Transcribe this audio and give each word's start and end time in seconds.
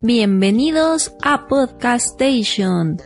Bienvenidos 0.00 1.12
a 1.24 1.48
Podcast 1.48 2.20
Station. 2.20 2.98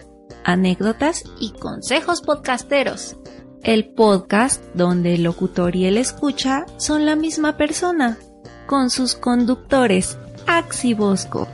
Anécdotas 0.44 1.24
y 1.40 1.52
consejos 1.52 2.20
podcasteros. 2.20 3.16
El 3.62 3.94
podcast 3.94 4.62
donde 4.74 5.14
el 5.14 5.22
locutor 5.22 5.74
y 5.74 5.86
el 5.86 5.96
escucha 5.96 6.66
son 6.76 7.06
la 7.06 7.16
misma 7.16 7.56
persona, 7.56 8.18
con 8.66 8.90
sus 8.90 9.14
conductores 9.14 10.18
Axi 10.46 10.92
Bosco. 10.92 11.48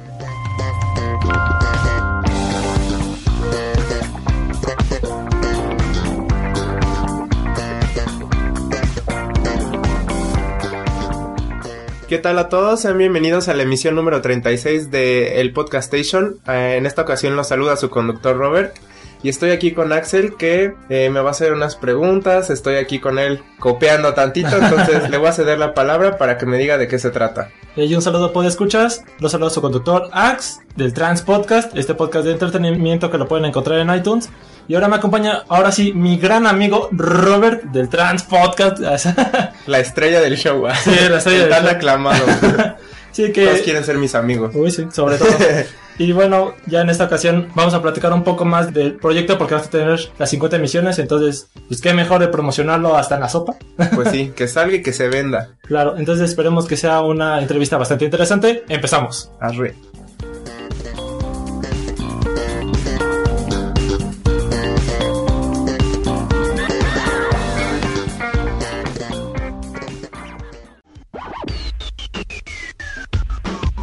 ¿Qué 12.09 12.17
tal 12.17 12.39
a 12.39 12.49
todos? 12.49 12.81
Sean 12.81 12.97
bienvenidos 12.97 13.49
a 13.49 13.55
la 13.55 13.65
emisión 13.65 13.95
número 13.95 14.23
36 14.23 14.91
de 14.91 15.43
el 15.43 15.53
Podcast 15.53 15.93
Station. 15.93 16.39
Eh, 16.49 16.77
en 16.79 16.87
esta 16.87 17.03
ocasión 17.03 17.37
los 17.37 17.49
saluda 17.49 17.77
su 17.77 17.91
conductor 17.91 18.35
Robert. 18.35 18.75
Y 19.23 19.29
estoy 19.29 19.51
aquí 19.51 19.73
con 19.73 19.93
Axel 19.93 20.35
que 20.37 20.73
eh, 20.89 21.11
me 21.11 21.21
va 21.21 21.29
a 21.29 21.31
hacer 21.33 21.53
unas 21.53 21.77
preguntas. 21.77 22.49
Estoy 22.49 22.77
aquí 22.77 22.99
con 22.99 23.19
él 23.19 23.43
copiando 23.59 24.15
tantito. 24.15 24.57
Entonces 24.57 25.11
le 25.11 25.19
voy 25.19 25.29
a 25.29 25.33
ceder 25.33 25.59
la 25.59 25.75
palabra 25.75 26.17
para 26.17 26.39
que 26.39 26.47
me 26.47 26.57
diga 26.57 26.79
de 26.79 26.89
qué 26.89 26.99
se 26.99 27.11
trata. 27.11 27.51
Y 27.77 27.95
un 27.95 28.01
saludo, 28.01 28.33
¿puede 28.33 28.49
escuchas? 28.49 29.05
Los 29.21 29.33
saludo 29.33 29.49
a 29.49 29.51
su 29.51 29.61
conductor 29.61 30.09
Ax 30.11 30.61
del 30.77 30.95
Trans 30.95 31.21
Podcast, 31.21 31.77
este 31.77 31.95
podcast 31.95 32.25
de 32.25 32.33
entretenimiento 32.33 33.11
que 33.11 33.19
lo 33.19 33.29
pueden 33.29 33.45
encontrar 33.45 33.81
en 33.81 33.95
iTunes. 33.95 34.31
Y 34.69 34.75
ahora 34.75 34.89
me 34.89 34.97
acompaña, 34.97 35.45
ahora 35.49 35.73
sí, 35.73 35.95
mi 35.95 36.19
gran 36.19 36.47
amigo 36.47 36.91
Robert 36.93 37.65
del 37.65 37.89
Trans 37.89 38.23
Podcast. 38.25 38.79
la 39.67 39.79
estrella 39.81 40.21
del 40.21 40.37
show. 40.37 40.67
Sí, 40.85 40.91
la 41.09 41.17
estrella 41.17 41.41
del 41.41 41.49
Tan 41.49 41.69
aclamado. 41.69 42.27
sí, 43.13 43.33
que... 43.33 43.47
Todos 43.47 43.61
quieren 43.61 43.83
ser 43.83 43.97
mis 43.97 44.15
amigos. 44.15 44.55
Uy, 44.55 44.71
sí, 44.71 44.87
sobre 44.93 45.17
todo. 45.17 45.31
y 45.99 46.13
bueno, 46.13 46.53
ya 46.67 46.83
en 46.83 46.91
esta 46.91 47.05
ocasión 47.05 47.49
vamos 47.55 47.73
a 47.73 47.81
platicar 47.81 48.13
un 48.13 48.25
poco 48.25 48.45
más 48.45 48.75
del 48.75 48.97
proyecto 48.97 49.39
porque 49.39 49.55
vamos 49.55 49.69
a 49.69 49.71
tener 49.71 50.11
las 50.19 50.29
50 50.29 50.57
emisiones. 50.57 50.99
Entonces, 50.99 51.49
pues 51.67 51.81
qué 51.81 51.95
mejor 51.95 52.21
de 52.21 52.29
promocionarlo 52.29 52.95
hasta 52.95 53.15
en 53.15 53.23
la 53.23 53.31
sopa. 53.31 53.57
pues 53.95 54.11
sí, 54.11 54.35
que 54.37 54.49
salga 54.49 54.77
y 54.77 54.83
que 54.83 54.93
se 54.93 55.09
venda. 55.09 55.49
Claro, 55.63 55.97
entonces 55.97 56.29
esperemos 56.29 56.67
que 56.67 56.77
sea 56.77 57.01
una 57.01 57.41
entrevista 57.41 57.79
bastante 57.79 58.05
interesante. 58.05 58.65
Empezamos. 58.69 59.31
Arre. 59.41 59.75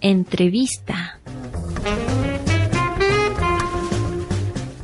Entrevista. 0.00 1.20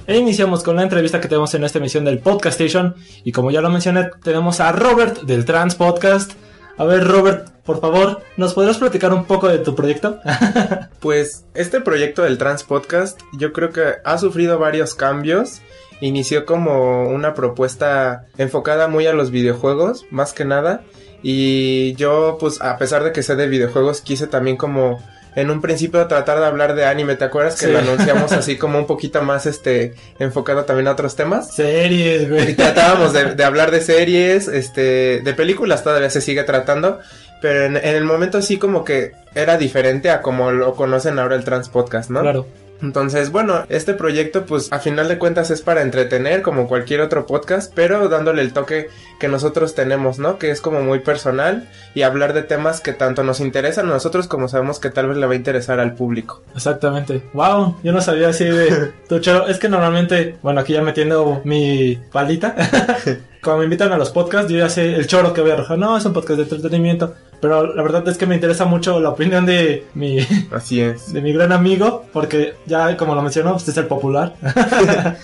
E 0.07 0.19
iniciamos 0.19 0.63
con 0.63 0.77
la 0.77 0.83
entrevista 0.83 1.21
que 1.21 1.29
tenemos 1.29 1.55
en 1.55 1.65
esta 1.65 1.79
emisión 1.79 2.05
del 2.05 2.19
Podcast 2.19 2.61
Station. 2.61 2.95
Y 3.25 3.33
como 3.33 3.51
ya 3.51 3.61
lo 3.61 3.71
mencioné, 3.71 4.11
tenemos 4.23 4.61
a 4.61 4.73
Robert 4.73 5.23
del 5.23 5.45
Trans 5.45 5.75
Podcast. 5.75 6.33
A 6.79 6.85
ver, 6.85 7.05
Robert, 7.05 7.49
por 7.65 7.81
favor, 7.81 8.23
¿nos 8.37 8.55
podrías 8.55 8.79
platicar 8.79 9.13
un 9.13 9.25
poco 9.25 9.49
de 9.49 9.59
tu 9.59 9.75
proyecto? 9.75 10.21
pues 11.01 11.47
este 11.55 11.81
proyecto 11.81 12.23
del 12.23 12.39
Trans 12.39 12.63
Podcast 12.63 13.21
yo 13.39 13.53
creo 13.53 13.71
que 13.71 13.95
ha 14.05 14.19
sufrido 14.19 14.59
varios 14.59 14.95
cambios. 14.95 15.63
Inició 16.01 16.45
como 16.45 17.09
una 17.09 17.33
propuesta 17.33 18.27
enfocada 18.37 18.87
muy 18.87 19.07
a 19.07 19.15
los 19.15 19.31
videojuegos, 19.31 20.05
más 20.11 20.35
que 20.35 20.45
nada. 20.45 20.83
Y 21.23 21.95
yo, 21.95 22.37
pues, 22.39 22.61
a 22.61 22.77
pesar 22.79 23.05
de 23.05 23.13
que 23.13 23.23
sé 23.23 23.37
de 23.37 23.47
videojuegos, 23.49 24.01
quise 24.01 24.27
también 24.27 24.57
como 24.57 25.03
en 25.37 25.51
un 25.51 25.61
principio 25.61 26.07
tratar 26.07 26.41
de 26.41 26.47
hablar 26.47 26.75
de 26.75 26.87
anime. 26.87 27.15
¿Te 27.15 27.25
acuerdas 27.25 27.61
que 27.61 27.69
lo 27.69 27.79
anunciamos 27.79 28.33
así 28.33 28.57
como 28.57 28.79
un 28.79 28.87
poquito 28.87 29.23
más 29.23 29.47
este 29.47 29.95
enfocado 30.19 30.65
también 30.65 30.89
a 30.89 30.93
otros 30.93 31.15
temas? 31.15 31.55
Series, 31.55 32.29
güey. 32.29 32.51
Y 32.51 32.55
tratábamos 32.55 33.13
de, 33.13 33.45
hablar 33.45 33.71
de 33.71 33.83
series, 33.83 34.49
este, 34.49 35.21
de 35.21 35.35
películas 35.35 35.85
todavía 35.85 36.11
se 36.11 36.21
sigue 36.21 36.43
tratando. 36.43 37.01
Pero 37.43 37.65
en, 37.67 37.77
en 37.77 37.95
el 37.95 38.05
momento 38.05 38.41
sí 38.41 38.57
como 38.57 38.83
que 38.83 39.13
era 39.35 39.59
diferente 39.59 40.11
a 40.11 40.23
como 40.23 40.53
lo 40.53 40.75
conocen 40.75 41.19
ahora 41.19 41.37
el 41.37 41.45
Trans 41.45 41.69
Podcast, 41.69 42.09
¿no? 42.09 42.23
Claro. 42.23 42.47
Entonces, 42.83 43.31
bueno, 43.31 43.65
este 43.69 43.95
proyecto 43.95 44.45
pues 44.47 44.73
a 44.73 44.79
final 44.79 45.09
de 45.09 45.19
cuentas 45.19 45.51
es 45.51 45.63
para 45.63 45.83
entretener 45.83 46.43
como 46.43 46.69
cualquier 46.69 47.01
otro 47.01 47.27
podcast, 47.27 47.73
pero 47.75 48.09
dándole 48.09 48.43
el 48.43 48.53
toque 48.53 48.89
que 49.19 49.29
nosotros 49.29 49.75
tenemos, 49.75 50.19
¿no? 50.19 50.39
Que 50.39 50.51
es 50.51 50.61
como 50.61 50.83
muy 50.83 51.01
personal 51.01 51.69
y 51.95 52.03
hablar 52.03 52.33
de 52.33 52.43
temas 52.43 52.81
que 52.81 52.93
tanto 52.93 53.23
nos 53.23 53.41
interesan 53.41 53.87
a 53.87 53.95
nosotros 53.95 54.29
como 54.29 54.49
sabemos 54.49 54.79
que 54.79 54.91
tal 54.91 55.09
vez 55.09 55.17
le 55.17 55.27
va 55.27 55.33
a 55.33 55.37
interesar 55.37 55.81
al 55.81 55.95
público. 55.95 56.43
Exactamente. 56.55 57.23
Wow, 57.33 57.77
yo 57.83 57.93
no 57.93 58.01
sabía 58.01 58.29
así 58.29 58.45
de 58.45 58.93
tu 59.09 59.19
choro. 59.21 59.47
Es 59.47 59.59
que 59.59 59.69
normalmente, 59.69 60.37
bueno, 60.43 60.61
aquí 60.61 60.75
ya 60.75 60.83
metiendo 60.83 61.41
mi 61.45 61.99
palita. 62.13 62.55
Cuando 63.43 63.61
me 63.61 63.65
invitan 63.65 63.93
a 63.93 63.97
los 63.97 64.11
podcasts, 64.11 64.51
yo 64.51 64.59
ya 64.59 64.69
sé 64.69 64.97
el 64.97 65.07
choro 65.07 65.33
que 65.33 65.41
voy 65.41 65.53
a 65.53 65.55
arrojar. 65.55 65.79
No, 65.79 65.97
es 65.97 66.05
un 66.05 66.13
podcast 66.13 66.39
de 66.39 66.43
entretenimiento. 66.43 67.15
Pero 67.41 67.75
la 67.75 67.83
verdad 67.83 68.07
es 68.09 68.19
que 68.19 68.27
me 68.27 68.35
interesa 68.35 68.65
mucho 68.65 69.01
la 69.01 69.11
opinión 69.11 69.47
de 69.47 69.87
mi. 69.95 70.19
Así 70.53 70.81
es. 70.81 71.13
De 71.13 71.21
mi 71.21 71.33
gran 71.33 71.53
amigo. 71.53 72.05
Porque 72.13 72.55
ya, 72.67 72.97
como 72.97 73.15
lo 73.15 73.23
mencionó, 73.23 73.55
usted 73.55 73.73
es 73.73 73.79
el 73.79 73.87
popular. 73.87 74.35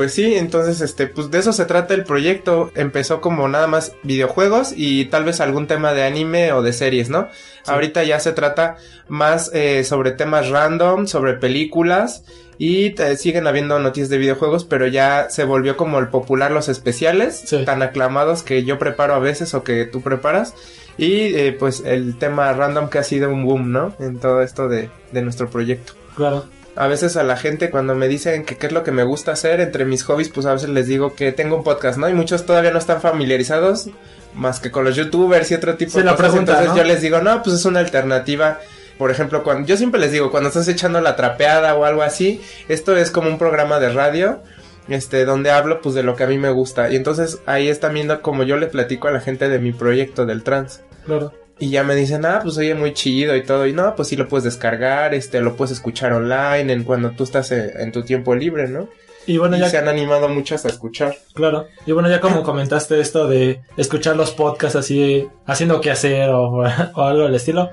Pues 0.00 0.14
sí, 0.14 0.34
entonces 0.34 0.80
este, 0.80 1.08
pues 1.08 1.30
de 1.30 1.40
eso 1.40 1.52
se 1.52 1.66
trata 1.66 1.92
el 1.92 2.04
proyecto. 2.04 2.70
Empezó 2.74 3.20
como 3.20 3.48
nada 3.48 3.66
más 3.66 3.92
videojuegos 4.02 4.72
y 4.74 5.04
tal 5.04 5.24
vez 5.24 5.42
algún 5.42 5.66
tema 5.66 5.92
de 5.92 6.04
anime 6.04 6.54
o 6.54 6.62
de 6.62 6.72
series, 6.72 7.10
¿no? 7.10 7.28
Ahorita 7.66 8.02
ya 8.04 8.18
se 8.18 8.32
trata 8.32 8.76
más 9.08 9.50
eh, 9.52 9.84
sobre 9.84 10.12
temas 10.12 10.48
random, 10.48 11.06
sobre 11.06 11.34
películas 11.34 12.24
y 12.56 12.94
siguen 13.18 13.46
habiendo 13.46 13.78
noticias 13.78 14.08
de 14.08 14.16
videojuegos, 14.16 14.64
pero 14.64 14.86
ya 14.86 15.28
se 15.28 15.44
volvió 15.44 15.76
como 15.76 15.98
el 15.98 16.08
popular 16.08 16.50
los 16.50 16.70
especiales, 16.70 17.44
tan 17.66 17.82
aclamados 17.82 18.42
que 18.42 18.64
yo 18.64 18.78
preparo 18.78 19.12
a 19.14 19.18
veces 19.18 19.52
o 19.52 19.64
que 19.64 19.84
tú 19.84 20.00
preparas. 20.00 20.54
Y 21.00 21.34
eh, 21.34 21.56
pues 21.58 21.82
el 21.86 22.18
tema 22.18 22.52
random 22.52 22.90
que 22.90 22.98
ha 22.98 23.02
sido 23.02 23.30
un 23.30 23.46
boom, 23.46 23.72
¿no? 23.72 23.94
En 23.98 24.18
todo 24.18 24.42
esto 24.42 24.68
de, 24.68 24.90
de 25.12 25.22
nuestro 25.22 25.48
proyecto. 25.48 25.94
Claro 26.14 26.44
a 26.76 26.86
veces 26.86 27.16
a 27.16 27.24
la 27.24 27.36
gente 27.36 27.70
cuando 27.70 27.94
me 27.94 28.08
dicen 28.08 28.44
que 28.44 28.56
qué 28.56 28.66
es 28.68 28.72
lo 28.72 28.84
que 28.84 28.92
me 28.92 29.02
gusta 29.02 29.32
hacer 29.32 29.60
entre 29.60 29.84
mis 29.84 30.04
hobbies, 30.04 30.28
pues 30.28 30.46
a 30.46 30.52
veces 30.52 30.68
les 30.68 30.86
digo 30.86 31.14
que 31.14 31.32
tengo 31.32 31.56
un 31.56 31.64
podcast, 31.64 31.98
¿no? 31.98 32.08
Y 32.08 32.14
muchos 32.14 32.46
todavía 32.46 32.70
no 32.70 32.78
están 32.78 33.00
familiarizados 33.00 33.90
más 34.34 34.60
que 34.60 34.70
con 34.70 34.84
los 34.84 34.96
youtubers 34.96 35.50
y 35.50 35.54
otro 35.54 35.76
tipo 35.76 35.98
de 35.98 36.04
cosas. 36.08 36.34
Entonces 36.34 36.70
yo 36.74 36.84
les 36.84 37.02
digo, 37.02 37.20
no, 37.20 37.42
pues 37.42 37.56
es 37.56 37.64
una 37.64 37.80
alternativa. 37.80 38.60
Por 38.98 39.10
ejemplo, 39.10 39.42
cuando 39.42 39.66
yo 39.66 39.76
siempre 39.76 40.00
les 40.00 40.12
digo, 40.12 40.30
cuando 40.30 40.48
estás 40.48 40.68
echando 40.68 41.00
la 41.00 41.16
trapeada 41.16 41.74
o 41.74 41.84
algo 41.84 42.02
así, 42.02 42.40
esto 42.68 42.96
es 42.96 43.10
como 43.10 43.28
un 43.28 43.38
programa 43.38 43.80
de 43.80 43.90
radio 43.90 44.40
este, 44.88 45.24
donde 45.24 45.50
hablo 45.50 45.80
pues 45.80 45.94
de 45.94 46.02
lo 46.02 46.16
que 46.16 46.24
a 46.24 46.26
mí 46.26 46.38
me 46.38 46.50
gusta. 46.50 46.90
Y 46.90 46.96
entonces 46.96 47.38
ahí 47.46 47.68
están 47.68 47.94
viendo 47.94 48.22
como 48.22 48.42
yo 48.42 48.56
le 48.56 48.66
platico 48.66 49.08
a 49.08 49.10
la 49.10 49.20
gente 49.20 49.48
de 49.48 49.58
mi 49.58 49.72
proyecto 49.72 50.26
del 50.26 50.42
trans. 50.42 50.82
Claro. 51.04 51.32
Y 51.58 51.68
ya 51.68 51.84
me 51.84 51.94
dicen, 51.94 52.24
ah, 52.24 52.40
pues 52.42 52.56
oye 52.56 52.74
muy 52.74 52.94
chido 52.94 53.36
y 53.36 53.42
todo. 53.42 53.66
Y 53.66 53.74
no, 53.74 53.94
pues 53.94 54.08
sí 54.08 54.16
lo 54.16 54.28
puedes 54.28 54.44
descargar, 54.44 55.12
este, 55.14 55.40
lo 55.42 55.56
puedes 55.56 55.72
escuchar 55.72 56.12
online 56.14 56.72
en 56.72 56.84
cuando 56.84 57.10
tú 57.10 57.24
estás 57.24 57.52
en, 57.52 57.92
tu 57.92 58.02
tiempo 58.02 58.34
libre, 58.34 58.66
¿no? 58.68 58.88
Y 59.26 59.36
bueno, 59.36 59.58
y 59.58 59.60
ya 59.60 59.68
se 59.68 59.76
han 59.76 59.86
animado 59.86 60.30
muchas 60.30 60.64
a 60.64 60.68
escuchar. 60.68 61.18
Claro. 61.34 61.66
Y 61.84 61.92
bueno, 61.92 62.08
ya 62.08 62.20
como 62.20 62.42
comentaste 62.42 62.98
esto 62.98 63.28
de 63.28 63.60
escuchar 63.76 64.16
los 64.16 64.30
podcasts 64.30 64.76
así, 64.76 65.28
haciendo 65.44 65.82
qué 65.82 65.90
hacer 65.90 66.30
o, 66.30 66.64
o 66.94 67.02
algo 67.02 67.24
del 67.24 67.34
estilo. 67.34 67.70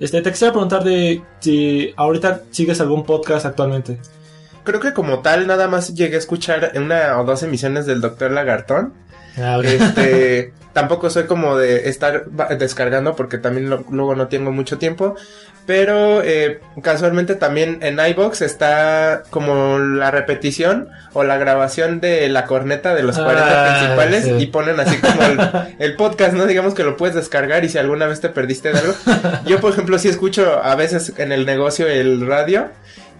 Este, 0.00 0.20
te 0.20 0.30
quisiera 0.30 0.52
preguntar 0.52 0.82
de 0.82 1.22
si 1.40 1.92
ahorita 1.96 2.42
sigues 2.50 2.80
algún 2.80 3.04
podcast 3.04 3.46
actualmente. 3.46 4.00
Creo 4.64 4.80
que 4.80 4.92
como 4.92 5.20
tal 5.20 5.46
nada 5.46 5.66
más 5.66 5.94
llegué 5.94 6.16
a 6.16 6.18
escuchar 6.18 6.72
una 6.76 7.20
o 7.20 7.24
dos 7.24 7.42
emisiones 7.42 7.86
del 7.86 8.00
Doctor 8.00 8.32
Lagartón. 8.32 8.94
Ah. 9.40 9.60
Este, 9.62 10.52
tampoco 10.72 11.10
soy 11.10 11.24
como 11.24 11.56
de 11.56 11.88
estar 11.88 12.26
descargando 12.58 13.16
porque 13.16 13.38
también 13.38 13.70
lo- 13.70 13.84
luego 13.90 14.14
no 14.14 14.28
tengo 14.28 14.52
mucho 14.52 14.78
tiempo. 14.78 15.14
Pero 15.66 16.22
eh, 16.22 16.60
casualmente 16.82 17.34
también 17.34 17.80
en 17.82 17.98
iBox 18.00 18.40
está 18.40 19.22
como 19.28 19.78
la 19.78 20.10
repetición 20.10 20.88
o 21.12 21.24
la 21.24 21.36
grabación 21.36 22.00
de 22.00 22.26
la 22.30 22.46
corneta 22.46 22.94
de 22.94 23.02
los 23.02 23.18
40 23.18 23.44
Ah, 23.44 23.76
principales 23.76 24.24
sí. 24.24 24.30
y 24.38 24.46
ponen 24.46 24.80
así 24.80 24.96
como 24.96 25.22
el, 25.24 25.38
el 25.78 25.94
podcast, 25.96 26.32
¿no? 26.32 26.46
Digamos 26.46 26.72
que 26.72 26.84
lo 26.84 26.96
puedes 26.96 27.14
descargar 27.16 27.66
y 27.66 27.68
si 27.68 27.76
alguna 27.76 28.06
vez 28.06 28.22
te 28.22 28.30
perdiste 28.30 28.72
de 28.72 28.78
algo. 28.78 28.94
Yo, 29.44 29.60
por 29.60 29.72
ejemplo, 29.74 29.98
sí 29.98 30.08
escucho 30.08 30.58
a 30.64 30.74
veces 30.74 31.12
en 31.18 31.32
el 31.32 31.44
negocio 31.44 31.86
el 31.86 32.26
radio. 32.26 32.68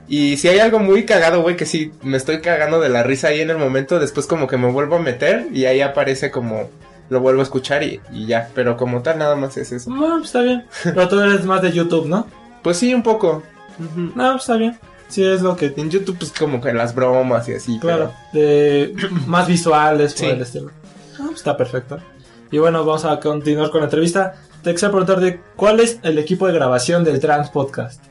Y 0.09 0.39
si 0.39 0.49
hay 0.49 0.59
algo 0.59 0.79
muy 0.79 1.05
cagado, 1.05 1.43
güey, 1.43 1.57
que 1.57 1.67
sí 1.67 1.93
me 2.03 2.17
estoy 2.17 2.41
cagando 2.41 2.81
de 2.81 2.89
la 2.89 3.03
risa 3.03 3.29
ahí 3.29 3.41
en 3.41 3.51
el 3.51 3.59
momento, 3.59 3.99
después 3.99 4.27
como 4.27 4.47
que 4.47 4.57
me 4.57 4.71
vuelvo 4.71 4.97
a 4.97 5.01
meter 5.01 5.49
y 5.53 5.67
ahí 5.67 5.81
aparece 5.83 6.31
como 6.31 6.71
lo 7.11 7.21
vuelvo 7.21 7.41
a 7.41 7.45
escuchar 7.45 7.83
y, 7.83 8.01
y 8.13 8.27
ya. 8.27 8.49
Pero 8.55 8.77
como 8.77 9.03
tal, 9.03 9.19
nada 9.19 9.37
más 9.37 9.57
es 9.59 9.71
eso. 9.73 9.91
Bueno, 9.91 10.17
pues 10.17 10.27
está 10.27 10.41
bien. 10.43 10.65
Pero 10.83 11.09
tú 11.09 11.21
eres 11.21 11.45
más 11.45 11.61
de 11.63 11.73
YouTube, 11.73 12.07
¿no? 12.09 12.27
Pues 12.63 12.79
sí, 12.79 12.95
un 12.95 13.03
poco. 13.03 13.43
No, 13.79 14.33
pues 14.33 14.43
está 14.43 14.57
bien. 14.57 14.79
Sí, 15.09 15.25
es 15.25 15.41
lo 15.43 15.57
que... 15.57 15.73
En 15.77 15.89
YouTube, 15.91 16.19
pues 16.19 16.33
como 16.33 16.61
que 16.61 16.73
las 16.75 16.95
bromas 16.95 17.49
y 17.49 17.55
así. 17.55 17.79
Claro, 17.79 18.13
de 18.33 18.95
más 19.27 19.47
visuales 19.47 20.13
por 20.15 20.21
Sí. 20.25 20.27
el 20.33 20.43
estilo. 20.43 20.71
Ah, 21.15 21.25
pues 21.27 21.37
está 21.37 21.57
perfecto. 21.57 21.99
Y 22.51 22.59
bueno, 22.59 22.85
vamos 22.85 23.05
a 23.05 23.19
continuar 23.21 23.71
con 23.71 23.81
la 23.81 23.87
entrevista. 23.87 24.35
Te 24.63 24.73
quisiera 24.73 24.91
preguntar 24.91 25.21
de 25.21 25.41
cuál 25.57 25.81
es 25.81 25.99
el 26.03 26.19
equipo 26.19 26.47
de 26.47 26.53
grabación 26.55 27.05
del 27.05 27.21
Trans 27.21 27.51
Podcast. 27.51 28.03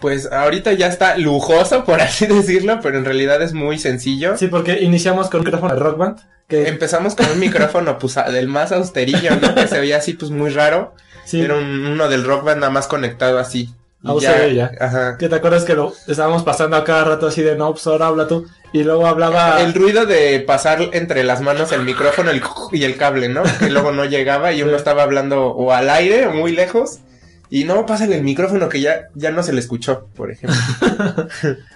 Pues 0.00 0.30
ahorita 0.32 0.72
ya 0.72 0.86
está 0.86 1.16
lujoso, 1.18 1.84
por 1.84 2.00
así 2.00 2.26
decirlo, 2.26 2.80
pero 2.82 2.98
en 2.98 3.04
realidad 3.04 3.40
es 3.42 3.52
muy 3.52 3.78
sencillo. 3.78 4.36
Sí, 4.36 4.46
porque 4.48 4.80
iniciamos 4.80 5.28
con 5.28 5.40
un 5.40 5.44
micrófono 5.46 5.74
de 5.74 5.80
Rock 5.80 5.98
Band. 5.98 6.18
Que 6.48 6.66
Empezamos 6.68 7.14
con 7.14 7.26
un 7.30 7.38
micrófono, 7.38 7.98
pues, 7.98 8.16
del 8.32 8.48
más 8.48 8.72
austerillo, 8.72 9.36
¿no? 9.40 9.54
Que 9.54 9.68
se 9.68 9.78
veía 9.78 9.98
así, 9.98 10.14
pues, 10.14 10.30
muy 10.32 10.50
raro. 10.50 10.94
sí, 11.24 11.40
Era 11.42 11.54
un- 11.56 11.86
uno 11.86 12.08
del 12.08 12.24
rock 12.24 12.42
band 12.44 12.58
nada 12.60 12.70
más 12.72 12.88
conectado 12.88 13.38
así. 13.38 13.72
A 14.02 14.14
USB 14.14 14.54
ya. 14.54 14.70
Ajá. 14.80 15.18
que 15.18 15.28
te 15.28 15.34
acuerdas 15.34 15.64
que 15.64 15.74
lo 15.74 15.92
estábamos 16.08 16.42
pasando 16.42 16.74
a 16.78 16.84
cada 16.84 17.04
rato 17.04 17.26
así 17.26 17.42
de 17.42 17.54
no, 17.54 17.70
pues 17.72 17.86
ahora 17.86 18.06
habla 18.06 18.26
tú. 18.26 18.46
Y 18.72 18.82
luego 18.82 19.06
hablaba. 19.06 19.60
El 19.60 19.74
ruido 19.74 20.06
de 20.06 20.40
pasar 20.40 20.80
entre 20.94 21.22
las 21.22 21.42
manos 21.42 21.70
el 21.72 21.82
micrófono 21.82 22.30
el 22.30 22.40
y 22.72 22.84
el 22.84 22.96
cable, 22.96 23.28
¿no? 23.28 23.42
Que 23.58 23.68
luego 23.68 23.92
no 23.92 24.06
llegaba 24.06 24.52
y 24.52 24.62
uno 24.62 24.70
Sí. 24.72 24.76
estaba 24.78 25.02
hablando 25.02 25.48
o 25.48 25.72
al 25.72 25.90
aire 25.90 26.26
o 26.26 26.32
muy 26.32 26.52
lejos. 26.52 27.00
Y 27.50 27.64
no, 27.64 27.84
pásale 27.84 28.16
el 28.16 28.22
micrófono 28.22 28.68
que 28.68 28.80
ya, 28.80 29.08
ya 29.14 29.32
no 29.32 29.42
se 29.42 29.52
le 29.52 29.60
escuchó, 29.60 30.06
por 30.14 30.30
ejemplo. 30.30 30.58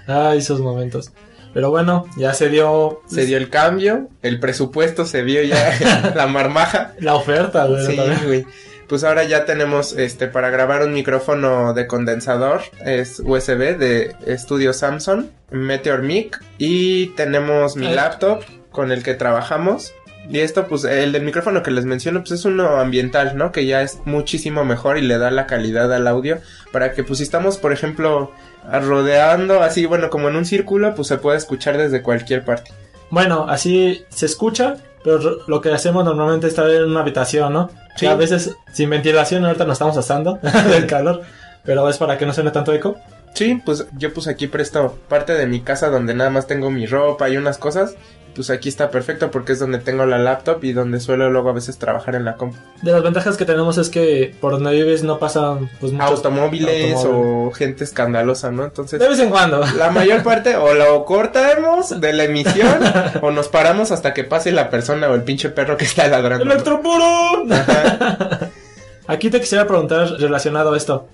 Ay, 0.06 0.38
esos 0.38 0.60
momentos. 0.60 1.10
Pero 1.52 1.70
bueno, 1.70 2.06
ya 2.16 2.32
se 2.34 2.48
dio. 2.48 3.02
Se 3.06 3.26
dio 3.26 3.36
el 3.36 3.50
cambio, 3.50 4.08
el 4.22 4.40
presupuesto 4.40 5.04
se 5.04 5.22
vio 5.22 5.42
ya 5.42 6.12
la 6.14 6.26
marmaja. 6.26 6.94
La 6.98 7.14
oferta, 7.14 7.66
güey. 7.66 7.86
Sí, 7.86 7.96
güey. 8.24 8.46
Pues 8.88 9.02
ahora 9.02 9.24
ya 9.24 9.44
tenemos 9.46 9.94
este 9.94 10.26
para 10.26 10.50
grabar 10.50 10.82
un 10.82 10.92
micrófono 10.92 11.72
de 11.72 11.86
condensador, 11.86 12.60
es 12.84 13.18
USB 13.18 13.78
de 13.78 14.14
estudio 14.26 14.74
Samsung, 14.74 15.26
Meteor 15.50 16.02
Mic 16.02 16.38
y 16.58 17.06
tenemos 17.16 17.76
mi 17.76 17.86
Ay. 17.86 17.94
laptop 17.94 18.44
con 18.70 18.92
el 18.92 19.02
que 19.02 19.14
trabajamos. 19.14 19.94
Y 20.28 20.40
esto 20.40 20.66
pues 20.66 20.84
el 20.84 21.12
del 21.12 21.22
micrófono 21.22 21.62
que 21.62 21.70
les 21.70 21.84
menciono 21.84 22.20
pues 22.20 22.32
es 22.32 22.44
uno 22.44 22.76
ambiental, 22.80 23.36
¿no? 23.36 23.52
Que 23.52 23.66
ya 23.66 23.82
es 23.82 24.00
muchísimo 24.04 24.64
mejor 24.64 24.96
y 24.96 25.02
le 25.02 25.18
da 25.18 25.30
la 25.30 25.46
calidad 25.46 25.92
al 25.92 26.06
audio 26.06 26.38
para 26.72 26.92
que 26.92 27.04
pues 27.04 27.18
si 27.18 27.24
estamos 27.24 27.58
por 27.58 27.72
ejemplo 27.72 28.32
rodeando 28.70 29.62
así, 29.62 29.86
bueno, 29.86 30.10
como 30.10 30.28
en 30.28 30.36
un 30.36 30.44
círculo, 30.44 30.94
pues 30.94 31.08
se 31.08 31.18
puede 31.18 31.38
escuchar 31.38 31.76
desde 31.76 32.02
cualquier 32.02 32.44
parte. 32.44 32.72
Bueno, 33.10 33.46
así 33.48 34.04
se 34.08 34.26
escucha, 34.26 34.76
pero 35.02 35.40
lo 35.46 35.60
que 35.60 35.70
hacemos 35.72 36.04
normalmente 36.04 36.46
es 36.46 36.52
estar 36.52 36.70
en 36.70 36.84
una 36.84 37.00
habitación, 37.00 37.52
¿no? 37.52 37.68
Sí. 37.96 38.06
Que 38.06 38.08
a 38.08 38.16
veces 38.16 38.56
sin 38.72 38.90
ventilación, 38.90 39.44
ahorita 39.44 39.64
nos 39.64 39.74
estamos 39.74 39.96
asando 39.96 40.38
del 40.70 40.86
calor, 40.86 41.22
pero 41.64 41.88
es 41.88 41.98
para 41.98 42.18
que 42.18 42.26
no 42.26 42.32
suene 42.32 42.50
tanto 42.50 42.72
eco. 42.72 42.96
Sí, 43.34 43.60
pues 43.64 43.86
yo 43.98 44.12
pues 44.14 44.28
aquí 44.28 44.46
presto 44.46 44.98
parte 45.08 45.34
de 45.34 45.46
mi 45.46 45.60
casa 45.60 45.90
donde 45.90 46.14
nada 46.14 46.30
más 46.30 46.46
tengo 46.46 46.70
mi 46.70 46.86
ropa 46.86 47.28
y 47.28 47.36
unas 47.36 47.58
cosas. 47.58 47.96
Pues 48.34 48.50
aquí 48.50 48.68
está 48.68 48.90
perfecto 48.90 49.30
porque 49.30 49.52
es 49.52 49.60
donde 49.60 49.78
tengo 49.78 50.04
la 50.06 50.18
laptop 50.18 50.64
y 50.64 50.72
donde 50.72 50.98
suelo 51.00 51.30
luego 51.30 51.50
a 51.50 51.52
veces 51.52 51.78
trabajar 51.78 52.16
en 52.16 52.24
la 52.24 52.34
compu. 52.36 52.56
De 52.82 52.90
las 52.90 53.02
ventajas 53.02 53.36
que 53.36 53.44
tenemos 53.44 53.78
es 53.78 53.88
que 53.90 54.34
por 54.40 54.52
donde 54.52 54.72
vives 54.72 55.04
no 55.04 55.18
pasan 55.18 55.70
pues 55.80 55.92
muchos 55.92 56.10
Automóviles 56.10 56.94
automóviles. 56.96 57.48
o 57.48 57.52
gente 57.52 57.84
escandalosa, 57.84 58.50
¿no? 58.50 58.64
Entonces, 58.64 58.98
De 58.98 59.08
vez 59.08 59.18
en 59.20 59.30
cuando. 59.30 59.64
la 59.78 59.90
mayor 59.90 60.22
parte 60.24 60.56
o 60.56 60.74
lo 60.74 61.04
cortamos 61.04 62.00
de 62.00 62.12
la 62.12 62.24
emisión 62.24 62.80
o 63.22 63.30
nos 63.30 63.48
paramos 63.48 63.92
hasta 63.92 64.12
que 64.14 64.24
pase 64.24 64.50
la 64.52 64.68
persona 64.70 65.08
o 65.08 65.14
el 65.14 65.22
pinche 65.22 65.50
perro 65.50 65.76
que 65.76 65.84
está 65.84 66.08
ladrando. 66.08 66.44
¡Electropuro! 66.44 67.44
Aquí 69.06 69.30
te 69.30 69.40
quisiera 69.40 69.66
preguntar 69.66 70.08
relacionado 70.18 70.72
a 70.72 70.76
esto. 70.76 71.06